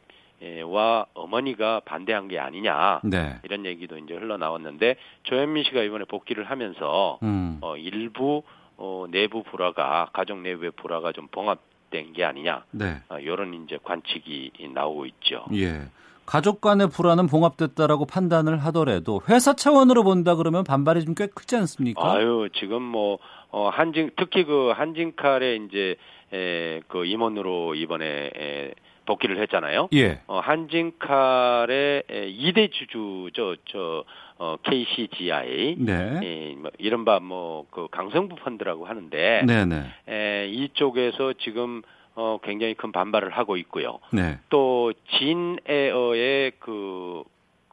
와 0.65 1.05
어머니가 1.13 1.81
반대한 1.85 2.27
게 2.27 2.39
아니냐 2.39 3.01
네. 3.03 3.39
이런 3.43 3.65
얘기도 3.65 3.97
이제 3.97 4.15
흘러나왔는데 4.15 4.95
조현민 5.23 5.63
씨가 5.65 5.83
이번에 5.83 6.05
복귀를 6.05 6.49
하면서 6.49 7.19
음. 7.21 7.59
어, 7.61 7.77
일부 7.77 8.41
어, 8.77 9.05
내부 9.11 9.43
불화가 9.43 10.09
가족 10.13 10.39
내부의 10.39 10.71
불화가 10.71 11.11
좀 11.11 11.27
봉합 11.27 11.59
잘못된 11.91 12.13
게 12.13 12.23
아니냐. 12.23 12.63
네. 12.71 13.01
어, 13.09 13.19
이런 13.19 13.53
이제 13.53 13.77
관측이 13.83 14.51
나오고 14.73 15.05
있죠. 15.07 15.45
예. 15.53 15.83
가족 16.25 16.61
간의 16.61 16.89
불안은 16.89 17.27
봉합됐다라고 17.27 18.05
판단을 18.05 18.57
하더라도 18.65 19.21
회사 19.27 19.53
차원으로 19.53 20.03
본다 20.03 20.35
그러면 20.35 20.63
반발이 20.63 21.03
좀 21.03 21.13
꽤 21.15 21.27
크지 21.27 21.57
않습니까? 21.57 22.01
아유, 22.13 22.47
지금 22.53 22.81
뭐, 22.81 23.19
어, 23.51 23.69
한진, 23.69 24.11
특히 24.15 24.43
그 24.43 24.71
한진칼의 24.75 25.67
이제, 25.67 25.95
에, 26.33 26.81
그 26.87 27.05
임원으로 27.05 27.75
이번에, 27.75 28.31
에, 28.35 28.73
복귀를 29.05 29.39
했잖아요. 29.41 29.89
예. 29.93 30.21
어, 30.27 30.39
한진칼의 30.39 32.03
2대 32.07 32.71
주주죠, 32.71 33.55
저, 33.65 34.05
어, 34.37 34.57
KCGI. 34.63 35.75
네. 35.77 36.19
예, 36.23 36.55
뭐, 36.55 36.71
이른바 36.77 37.19
뭐, 37.19 37.65
그 37.69 37.87
강성부 37.91 38.37
펀드라고 38.37 38.85
하는데. 38.85 39.43
네네. 39.45 39.65
네. 39.65 40.13
에, 40.13 40.47
이쪽에서 40.49 41.33
지금 41.39 41.81
어, 42.15 42.39
굉장히 42.43 42.73
큰 42.73 42.91
반발을 42.91 43.29
하고 43.29 43.57
있고요. 43.57 43.99
네. 44.11 44.39
또 44.49 44.93
진에어의 45.17 46.53
그, 46.59 47.23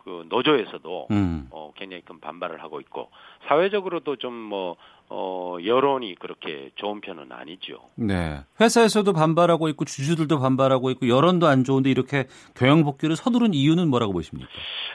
그 0.08 0.24
노조에서도 0.30 1.08
음. 1.10 1.48
어, 1.50 1.70
굉장히 1.76 2.02
큰 2.02 2.18
반발을 2.18 2.62
하고 2.62 2.80
있고 2.80 3.10
사회적으로도 3.46 4.16
좀뭐 4.16 4.76
어, 5.10 5.56
여론이 5.62 6.14
그렇게 6.14 6.70
좋은 6.76 7.02
편은 7.02 7.30
아니죠. 7.30 7.80
네. 7.94 8.38
회사에서도 8.58 9.12
반발하고 9.12 9.68
있고 9.68 9.84
주주들도 9.84 10.38
반발하고 10.38 10.90
있고 10.92 11.08
여론도 11.08 11.46
안 11.46 11.62
좋은데 11.62 11.90
이렇게 11.90 12.26
경영 12.56 12.84
복귀를 12.84 13.16
서두른 13.16 13.52
이유는 13.52 13.88
뭐라고 13.88 14.14
보십니까? 14.14 14.48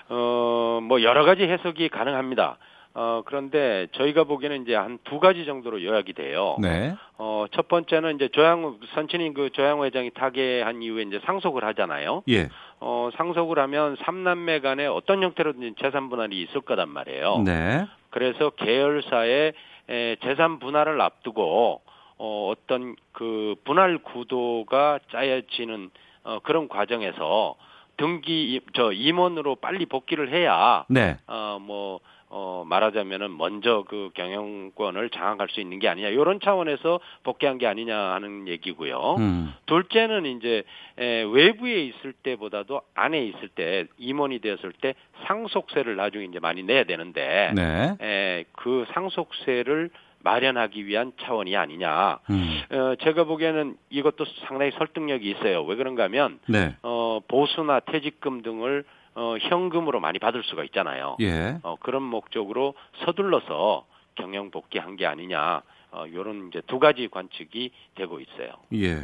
어, 0.10 0.80
뭐 0.82 1.04
여러 1.04 1.26
가지 1.26 1.44
해석이 1.44 1.90
가능합니다. 1.90 2.58
어, 2.96 3.24
그런데 3.26 3.88
저희가 3.94 4.24
보기에는 4.24 4.64
이제 4.64 4.76
한 4.76 5.00
두 5.04 5.20
가지 5.20 5.46
정도로 5.46 5.84
요약이 5.84 6.14
돼요. 6.14 6.58
네. 6.62 6.96
어, 7.18 7.46
첫 7.52 7.68
번째는 7.68 8.16
이제 8.16 8.30
조양호, 8.32 8.78
선친인 8.94 9.34
그 9.34 9.50
조양호 9.52 9.86
회장이 9.86 10.12
타계한 10.12 10.82
이후에 10.82 11.04
이제 11.04 11.20
상속을 11.26 11.64
하잖아요. 11.66 12.24
예. 12.30 12.50
어, 12.86 13.10
상속을 13.16 13.60
하면 13.60 13.96
삼남매 14.04 14.60
간에 14.60 14.86
어떤 14.86 15.24
형태로든 15.24 15.76
재산 15.82 16.10
분할이 16.10 16.42
있을 16.42 16.60
거단 16.62 16.90
말이에요. 16.90 17.38
네. 17.46 17.88
그래서 18.10 18.50
계열사의 18.50 19.54
에, 19.90 20.16
재산 20.22 20.60
분할을 20.60 21.00
앞두고 21.00 21.82
어, 22.18 22.52
어떤 22.52 22.98
그 23.14 23.56
분할 23.64 24.00
구도가 24.00 25.00
짜여지는 25.12 25.92
어, 26.26 26.40
그런 26.44 26.68
과정에서 26.68 27.56
등기 27.96 28.60
저 28.74 28.92
임원으로 28.92 29.56
빨리 29.56 29.86
복귀를 29.86 30.34
해야 30.34 30.84
네. 30.90 31.18
어뭐 31.28 32.02
어, 32.36 32.64
말하자면은 32.66 33.38
먼저 33.38 33.84
그 33.88 34.10
경영권을 34.16 35.12
장악할 35.12 35.50
수 35.50 35.62
있는 35.62 35.78
게 35.78 35.88
아니냐 35.88 36.08
이런 36.08 36.40
차원에서 36.40 37.00
복귀한 37.24 37.60
게 37.60 37.68
아니냐 37.68 37.96
하는 37.96 38.48
얘기고요. 38.48 39.16
음. 39.20 39.54
둘째는 39.68 40.26
이제 40.26 40.64
에, 40.98 41.24
외부에 41.24 41.84
있을 41.84 42.14
때보다도 42.14 42.82
안에 42.96 43.24
있을 43.24 43.50
때 43.50 43.86
임원이 44.00 44.40
되었을 44.40 44.74
때 44.82 44.96
상속세를 45.28 45.96
나중에 45.96 46.26
이제 46.26 46.40
많이 46.40 46.64
내야 46.64 46.86
되는데 46.86 47.52
네. 47.54 47.96
에, 48.02 48.46
그 48.54 48.86
상속세를 48.94 49.92
마련하기 50.24 50.88
위한 50.88 51.12
차원이 51.22 51.56
아니냐. 51.56 52.18
음. 52.32 52.62
어, 52.72 52.96
제가 53.04 53.26
보기에는 53.26 53.78
이것도 53.92 54.26
상당히 54.48 54.72
설득력이 54.72 55.30
있어요. 55.30 55.64
왜 55.64 55.76
그런가 55.76 56.06
하면 56.06 56.40
네. 56.48 56.76
어, 56.82 57.20
보수나 57.28 57.82
퇴직금 57.82 58.42
등을 58.42 58.86
어, 59.16 59.36
현금으로 59.40 60.00
많이 60.00 60.20
받을 60.20 60.44
수가 60.44 60.64
있잖아요. 60.66 61.18
예. 61.22 61.58
어, 61.64 61.76
그런 61.80 62.04
목적으로 62.04 62.74
서둘러서 63.06 63.86
경영 64.16 64.52
복귀한 64.52 64.96
게 64.96 65.06
아니냐. 65.06 65.62
어, 65.92 66.06
요런 66.12 66.48
이제 66.50 66.62
두 66.66 66.80
가지 66.80 67.08
관측이 67.08 67.72
되고 67.96 68.20
있어요. 68.20 68.54
예. 68.74 69.00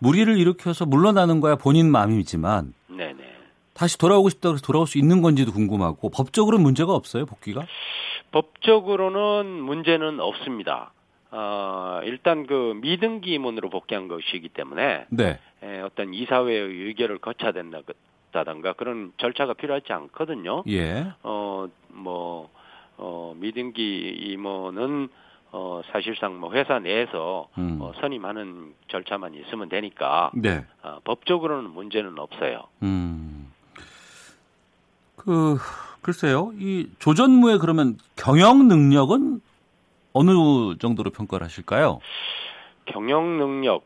무리를 0.00 0.38
일으켜서 0.38 0.86
물러나는 0.86 1.40
거야 1.40 1.56
본인 1.56 1.90
마음이지만. 1.90 2.72
네네. 2.88 3.36
다시 3.74 3.98
돌아오고 3.98 4.28
싶다고 4.30 4.54
해서 4.54 4.62
돌아올 4.66 4.86
수 4.86 4.98
있는 4.98 5.22
건지도 5.22 5.52
궁금하고 5.52 6.10
법적으로는 6.10 6.62
문제가 6.62 6.94
없어요 6.94 7.26
복귀가? 7.26 7.64
법적으로는 8.32 9.46
문제는 9.46 10.20
없습니다. 10.20 10.92
어, 11.30 12.00
일단 12.04 12.46
그 12.46 12.78
미등기 12.80 13.34
임원으로 13.34 13.68
복귀한 13.70 14.08
것이기 14.08 14.48
때문에 14.48 15.06
네. 15.10 15.38
에, 15.62 15.80
어떤 15.80 16.14
이사회의 16.14 16.60
의결을 16.60 17.18
거쳐야 17.18 17.52
된다, 17.52 17.80
다던가 18.32 18.72
그런 18.74 19.12
절차가 19.18 19.54
필요하지 19.54 19.92
않거든요. 19.92 20.62
예. 20.68 21.12
어, 21.22 21.66
뭐, 21.88 22.50
어, 22.96 23.34
미등기 23.36 24.08
임원은 24.32 25.08
어, 25.50 25.80
사실상 25.90 26.38
뭐 26.38 26.52
회사 26.52 26.78
내에서 26.78 27.48
음. 27.56 27.78
어, 27.80 27.92
선임하는 28.00 28.74
절차만 28.88 29.34
있으면 29.34 29.68
되니까 29.68 30.30
네. 30.34 30.64
어, 30.82 30.98
법적으로는 31.04 31.70
문제는 31.70 32.18
없어요. 32.18 32.64
음. 32.82 33.50
그 35.16 35.56
글쎄요, 36.02 36.52
이 36.58 36.88
조전무의 36.98 37.58
그러면 37.58 37.98
경영 38.16 38.68
능력은 38.68 39.40
어느 40.12 40.30
정도로 40.78 41.10
평가를 41.10 41.44
하실까요? 41.44 42.00
경영 42.86 43.38
능력 43.38 43.84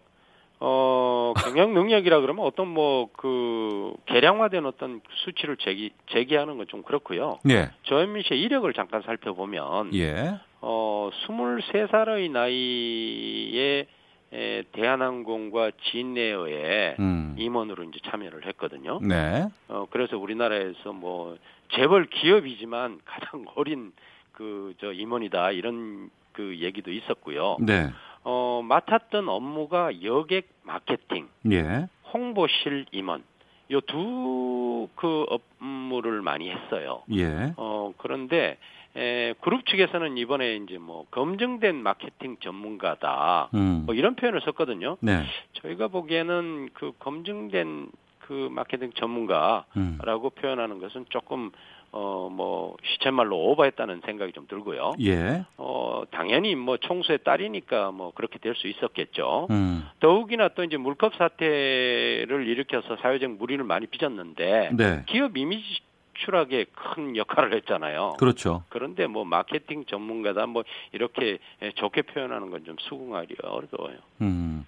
어, 0.64 1.33
경영 1.44 1.75
능력이라 1.75 2.20
그러면 2.20 2.44
어떤 2.46 2.68
뭐 2.68 3.09
그 3.16 3.94
개량화된 4.07 4.64
어떤 4.66 5.01
수치를 5.25 5.57
제기 5.57 5.90
제기하는 6.11 6.57
건 6.57 6.66
좀 6.68 6.83
그렇고요. 6.83 7.38
예. 7.51 7.70
조현민 7.83 8.22
씨의 8.22 8.40
이력을 8.40 8.72
잠깐 8.75 9.03
살펴보면 9.03 9.92
예. 9.94 10.38
어, 10.61 11.11
23살의 11.27 12.31
나이에 12.31 13.87
에, 14.35 14.62
대한항공과 14.72 15.72
진에어에 15.90 16.96
음. 17.01 17.35
임원으로 17.37 17.83
이제 17.85 17.98
참여를 18.11 18.46
했거든요. 18.46 18.98
네. 19.03 19.44
어, 19.68 19.87
그래서 19.90 20.16
우리나라에서 20.16 20.92
뭐 20.92 21.37
재벌 21.75 22.07
기업이지만 22.07 23.01
가장 23.05 23.44
어린 23.57 23.92
그 24.33 24.75
저 24.81 24.92
임원이다 24.92 25.51
이런 25.51 26.09
그 26.33 26.57
얘기도 26.61 26.90
있었고요. 26.90 27.59
네. 27.61 27.90
어, 28.24 28.62
맡았던 28.64 29.28
업무가 29.28 29.90
여객 30.02 30.48
마케팅, 30.62 31.28
예. 31.50 31.88
홍보실 32.12 32.87
임원, 32.92 33.22
요 33.70 33.80
두 33.80 34.88
그 34.96 35.24
업무를 35.61 36.22
많이 36.22 36.50
했어요. 36.50 37.02
예. 37.12 37.52
어, 37.56 37.92
그런데 37.96 38.58
에, 38.96 39.32
그룹 39.40 39.64
측에서는 39.66 40.18
이번에 40.18 40.56
이제 40.56 40.76
뭐 40.78 41.06
검증된 41.11 41.76
마케팅 41.76 42.37
전문가다, 42.40 43.48
음. 43.54 43.85
뭐 43.87 43.94
이런 43.94 44.14
표현을 44.16 44.40
썼거든요. 44.42 44.98
네. 45.00 45.22
저희가 45.54 45.88
보기에는 45.88 46.70
그 46.74 46.92
검증된 46.98 47.90
그 48.18 48.48
마케팅 48.50 48.92
전문가라고 48.92 49.64
음. 49.76 50.40
표현하는 50.40 50.78
것은 50.78 51.06
조금 51.08 51.50
어, 51.94 52.31
뭐, 52.33 52.76
시쳇말로 52.85 53.37
오버했다는 53.50 54.00
생각이 54.07 54.33
좀 54.33 54.46
들고요. 54.48 54.94
예. 55.02 55.44
어, 55.59 56.02
당연히 56.11 56.55
뭐 56.55 56.78
총수의 56.78 57.18
딸이니까 57.22 57.90
뭐 57.90 58.12
그렇게 58.14 58.38
될 58.38 58.55
수 58.55 58.66
있었겠죠. 58.66 59.46
음. 59.50 59.87
더욱이나 60.00 60.48
또 60.48 60.64
이제 60.64 60.76
물컵 60.76 61.14
사태를 61.16 62.46
일으켜서 62.46 62.96
사회적 62.96 63.31
무리를 63.33 63.62
많이 63.64 63.87
빚었는데 63.87 64.70
네. 64.74 65.02
기업 65.07 65.37
이미지 65.37 65.81
추락에 66.14 66.66
큰 66.74 67.16
역할을 67.16 67.55
했잖아요. 67.57 68.14
그렇죠. 68.18 68.62
그런데 68.68 69.07
뭐 69.07 69.24
마케팅 69.24 69.85
전문가다 69.87 70.46
뭐 70.46 70.62
이렇게 70.92 71.38
좋게 71.74 72.02
표현하는 72.02 72.50
건 72.50 72.62
좀 72.64 72.76
수긍하기 72.78 73.37
어려워요. 73.42 73.98
음. 74.20 74.64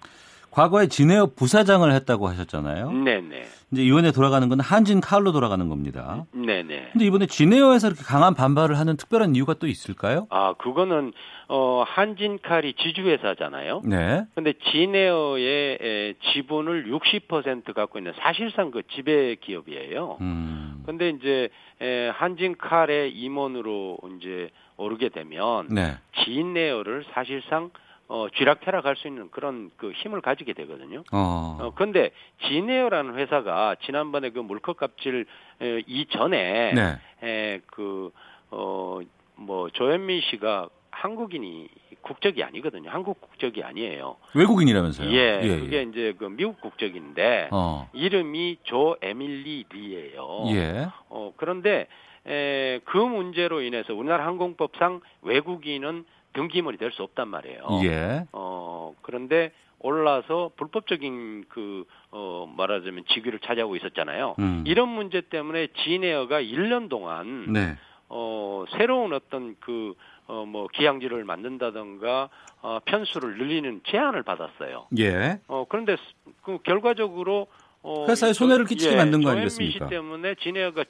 과거에 0.55 0.87
진에어 0.87 1.31
부사장을 1.35 1.91
했다고 1.91 2.29
하셨잖아요. 2.29 2.89
네네. 2.89 3.43
이제 3.71 3.83
이번에 3.83 4.13
돌아가는 4.13 4.47
건 4.47 4.61
한진 4.61 5.01
칼로 5.01 5.33
돌아가는 5.33 5.67
겁니다. 5.67 6.25
네네. 6.33 6.91
근데 6.93 7.05
이번에 7.05 7.25
진에어에서 7.25 7.87
이렇게 7.87 8.03
강한 8.03 8.33
반발을 8.33 8.79
하는 8.79 8.95
특별한 8.95 9.35
이유가 9.35 9.55
또 9.55 9.67
있을까요? 9.67 10.27
아, 10.29 10.53
그거는 10.53 11.11
어 11.49 11.83
한진 11.85 12.39
칼이 12.41 12.73
지주회사잖아요. 12.75 13.81
네. 13.83 14.23
근데 14.33 14.53
진에어의 14.71 16.15
지분을 16.31 16.89
60% 16.89 17.73
갖고 17.73 17.99
있는 17.99 18.13
사실상 18.21 18.71
그 18.71 18.81
지배 18.95 19.35
기업이에요. 19.35 20.19
음. 20.21 20.83
근데 20.85 21.09
이제 21.09 21.49
에, 21.81 22.07
한진 22.09 22.55
칼의 22.57 23.11
임원으로 23.11 23.97
이제 24.17 24.51
오르게 24.77 25.09
되면 25.09 25.67
네. 25.69 25.95
진에어를 26.23 27.03
사실상 27.13 27.71
어, 28.07 28.27
쥐락펴락할 28.35 28.95
수 28.95 29.07
있는 29.07 29.29
그런 29.31 29.71
그 29.77 29.91
힘을 29.91 30.21
가지게 30.21 30.53
되거든요. 30.53 31.03
어. 31.11 31.57
어 31.59 31.73
근데 31.75 32.11
진에어라는 32.47 33.15
회사가 33.15 33.75
지난번에 33.83 34.29
그 34.29 34.39
물컵 34.39 34.77
갑질 34.77 35.25
에, 35.61 35.83
이전에 35.87 36.73
네. 36.73 36.99
에, 37.23 37.61
그, 37.67 38.11
어, 38.51 38.99
뭐 39.35 39.69
조현민 39.69 40.21
씨가 40.21 40.69
한국인이 40.91 41.67
국적이 42.01 42.43
아니거든요. 42.43 42.89
한국 42.89 43.19
국적이 43.19 43.63
아니에요. 43.63 44.15
외국인이라면서요? 44.35 45.09
예, 45.11 45.41
예 45.43 45.59
그게 45.59 45.77
예. 45.77 45.81
이제 45.81 46.13
그 46.17 46.25
미국 46.25 46.61
국적인데 46.61 47.49
어. 47.51 47.89
이름이 47.93 48.59
조 48.63 48.95
에밀리 49.01 49.65
리예요. 49.73 50.45
예. 50.51 50.87
어 51.09 51.33
그런데 51.35 51.87
에, 52.27 52.79
그 52.85 52.97
문제로 52.97 53.61
인해서 53.61 53.93
우리나라 53.93 54.25
항공법상 54.25 55.01
외국인은 55.23 56.05
등기물이 56.39 56.77
될 56.77 56.91
수 56.91 57.01
없단 57.03 57.27
말이에요. 57.27 57.67
예. 57.85 58.25
어, 58.31 58.93
그런데 59.01 59.51
올라서 59.79 60.51
불법적인 60.55 61.45
그, 61.49 61.85
어, 62.11 62.51
말하자면 62.55 63.05
직위를 63.09 63.39
차지하고 63.39 63.75
있었잖아요. 63.75 64.35
음. 64.39 64.63
이런 64.65 64.89
문제 64.89 65.21
때문에 65.21 65.67
진에어가 65.83 66.41
1년 66.41 66.89
동안, 66.89 67.51
네. 67.51 67.75
어, 68.09 68.65
새로운 68.77 69.13
어떤 69.13 69.55
그, 69.59 69.93
어, 70.27 70.45
뭐, 70.47 70.67
기항지를 70.73 71.23
만든다던가, 71.23 72.29
어, 72.61 72.79
편수를 72.85 73.37
늘리는 73.37 73.81
제안을 73.87 74.23
받았어요. 74.23 74.87
예. 74.99 75.39
어, 75.47 75.65
그런데 75.67 75.97
그 76.43 76.59
결과적으로, 76.63 77.47
어, 77.83 78.05
회사에 78.07 78.33
손해를 78.33 78.65
끼치게 78.65 78.93
예, 78.93 78.97
만든 78.97 79.21
거 79.21 79.29
아니겠습니까? 79.31 79.87
때문에 79.87 80.35
진에어가 80.35 80.85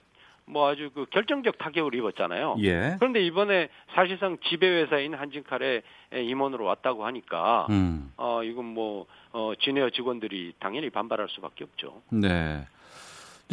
뭐 0.48 0.70
아주 0.70 0.92
그 0.94 1.06
결정적 1.12 1.58
타격을 1.58 1.96
입었잖아요. 1.96 2.58
예. 2.60 2.96
그런데 3.00 3.26
이번에 3.26 3.70
사실상 3.96 4.38
지배 4.48 4.68
회사인 4.68 5.16
한진칼에 5.16 5.82
임원으로 6.14 6.66
왔다고 6.66 7.06
하니까 7.06 7.66
음. 7.72 8.12
어 8.18 8.44
이건 8.44 8.66
뭐 8.66 9.08
어, 9.32 9.54
진에어 9.60 9.90
직원들이 9.90 10.54
당연히 10.60 10.90
반발할 10.90 11.28
수밖에 11.30 11.64
없죠. 11.64 12.02
네. 12.10 12.66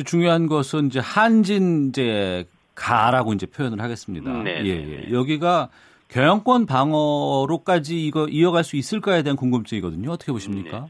중요한 0.04 0.46
것은 0.46 0.86
이제 0.86 1.00
한진 1.00 1.88
이제 1.88 2.44
가라고 2.74 3.32
이제 3.32 3.46
표현을 3.46 3.80
하겠습니다. 3.80 4.30
네. 4.42 4.62
예, 4.64 4.68
예. 4.68 5.12
여기가 5.12 5.70
경영권 6.08 6.66
방어로까지 6.66 8.06
이거 8.06 8.26
이어갈 8.28 8.64
수 8.64 8.76
있을까에 8.76 9.22
대한 9.22 9.36
궁금증이거든요. 9.36 10.10
어떻게 10.10 10.30
보십니까? 10.30 10.80
네. 10.80 10.86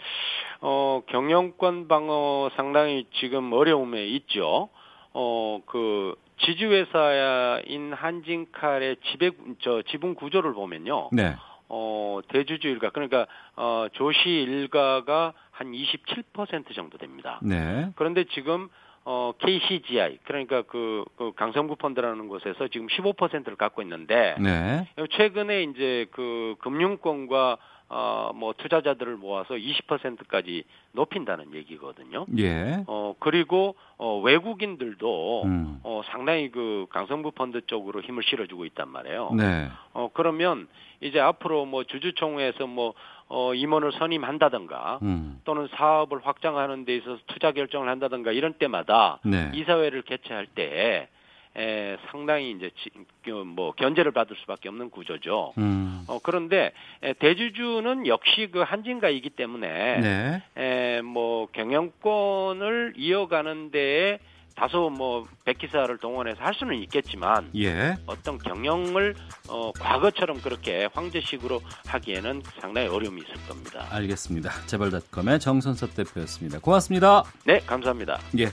어, 0.60 1.02
경영권 1.06 1.88
방어 1.88 2.50
상당히 2.56 3.06
지금 3.20 3.52
어려움에 3.52 4.06
있죠. 4.06 4.68
어, 5.14 5.60
그, 5.66 6.14
지주회사인 6.38 7.92
한진칼의 7.92 8.96
지배, 9.10 9.30
저, 9.60 9.82
지분 9.82 10.14
구조를 10.14 10.54
보면요. 10.54 11.10
네. 11.12 11.36
어, 11.68 12.20
대주주 12.28 12.68
일가, 12.68 12.90
그러니까, 12.90 13.26
어, 13.56 13.86
조시 13.92 14.28
일가가 14.28 15.32
한 15.50 15.72
27% 15.72 16.74
정도 16.74 16.98
됩니다. 16.98 17.38
네. 17.42 17.90
그런데 17.96 18.24
지금, 18.34 18.68
어, 19.04 19.32
KCGI, 19.38 20.18
그러니까 20.24 20.62
그, 20.62 21.04
그 21.16 21.32
강성구 21.34 21.76
펀드라는 21.76 22.28
곳에서 22.28 22.68
지금 22.68 22.86
15%를 22.88 23.56
갖고 23.56 23.82
있는데, 23.82 24.36
네. 24.38 24.86
최근에 25.12 25.64
이제 25.64 26.06
그 26.12 26.56
금융권과 26.60 27.58
어, 27.94 28.32
뭐 28.34 28.54
투자자들을 28.56 29.16
모아서 29.16 29.54
20%까지 29.54 30.64
높인다는 30.92 31.52
얘기거든요. 31.54 32.24
예. 32.38 32.82
어 32.86 33.14
그리고 33.18 33.76
어 33.98 34.18
외국인들도 34.18 35.42
음. 35.44 35.80
어 35.82 36.00
상당히 36.10 36.50
그 36.50 36.86
강성부 36.88 37.32
펀드 37.32 37.66
쪽으로 37.66 38.00
힘을 38.00 38.22
실어주고 38.22 38.64
있단 38.64 38.88
말이에요. 38.88 39.32
네. 39.36 39.68
어 39.92 40.08
그러면 40.14 40.68
이제 41.02 41.20
앞으로 41.20 41.66
뭐 41.66 41.84
주주총회에서 41.84 42.66
뭐 42.66 42.94
어, 43.28 43.54
임원을 43.54 43.92
선임한다든가 43.92 44.98
음. 45.02 45.40
또는 45.44 45.68
사업을 45.74 46.20
확장하는 46.24 46.84
데 46.86 46.96
있어서 46.96 47.18
투자 47.26 47.52
결정을 47.52 47.88
한다든가 47.88 48.32
이런 48.32 48.54
때마다 48.54 49.18
네. 49.24 49.50
이사회를 49.54 50.02
개최할 50.02 50.46
때 50.46 51.08
에, 51.56 51.96
상당히 52.10 52.50
이제 52.52 52.70
지, 52.82 52.90
그뭐 53.24 53.72
견제를 53.72 54.12
받을 54.12 54.36
수밖에 54.36 54.68
없는 54.68 54.90
구조죠. 54.90 55.52
음. 55.58 56.04
어, 56.08 56.18
그런데 56.22 56.72
에, 57.02 57.12
대주주는 57.14 58.06
역시 58.06 58.48
그 58.50 58.60
한진가이기 58.60 59.30
때문에 59.30 60.00
네. 60.00 60.42
에, 60.56 61.02
뭐 61.02 61.46
경영권을 61.52 62.94
이어가는 62.96 63.70
데에 63.70 64.18
다소 64.54 64.90
뭐 64.90 65.26
백기사를 65.44 65.96
동원해서 65.98 66.42
할 66.42 66.54
수는 66.54 66.76
있겠지만 66.82 67.50
예. 67.56 67.96
어떤 68.06 68.38
경영을 68.38 69.14
어, 69.48 69.72
과거처럼 69.72 70.42
그렇게 70.42 70.88
황제식으로 70.92 71.60
하기에는 71.86 72.42
상당히 72.60 72.88
어려움이 72.88 73.22
있을 73.22 73.34
겁니다. 73.48 73.86
알겠습니다. 73.90 74.50
재벌닷컴의 74.66 75.40
정선섭 75.40 75.94
대표였습니다. 75.94 76.60
고맙습니다. 76.60 77.24
네, 77.44 77.60
감사합니다. 77.60 78.18
예. 78.38 78.46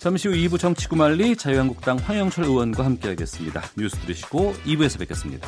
잠시 0.00 0.28
후 0.28 0.34
2부 0.34 0.58
정치구말리 0.58 1.36
자유한국당 1.36 1.98
황영철 1.98 2.46
의원과 2.46 2.86
함께하겠습니다. 2.86 3.62
뉴스 3.76 3.98
들으시고 3.98 4.54
2부에서 4.64 4.98
뵙겠습니다. 4.98 5.46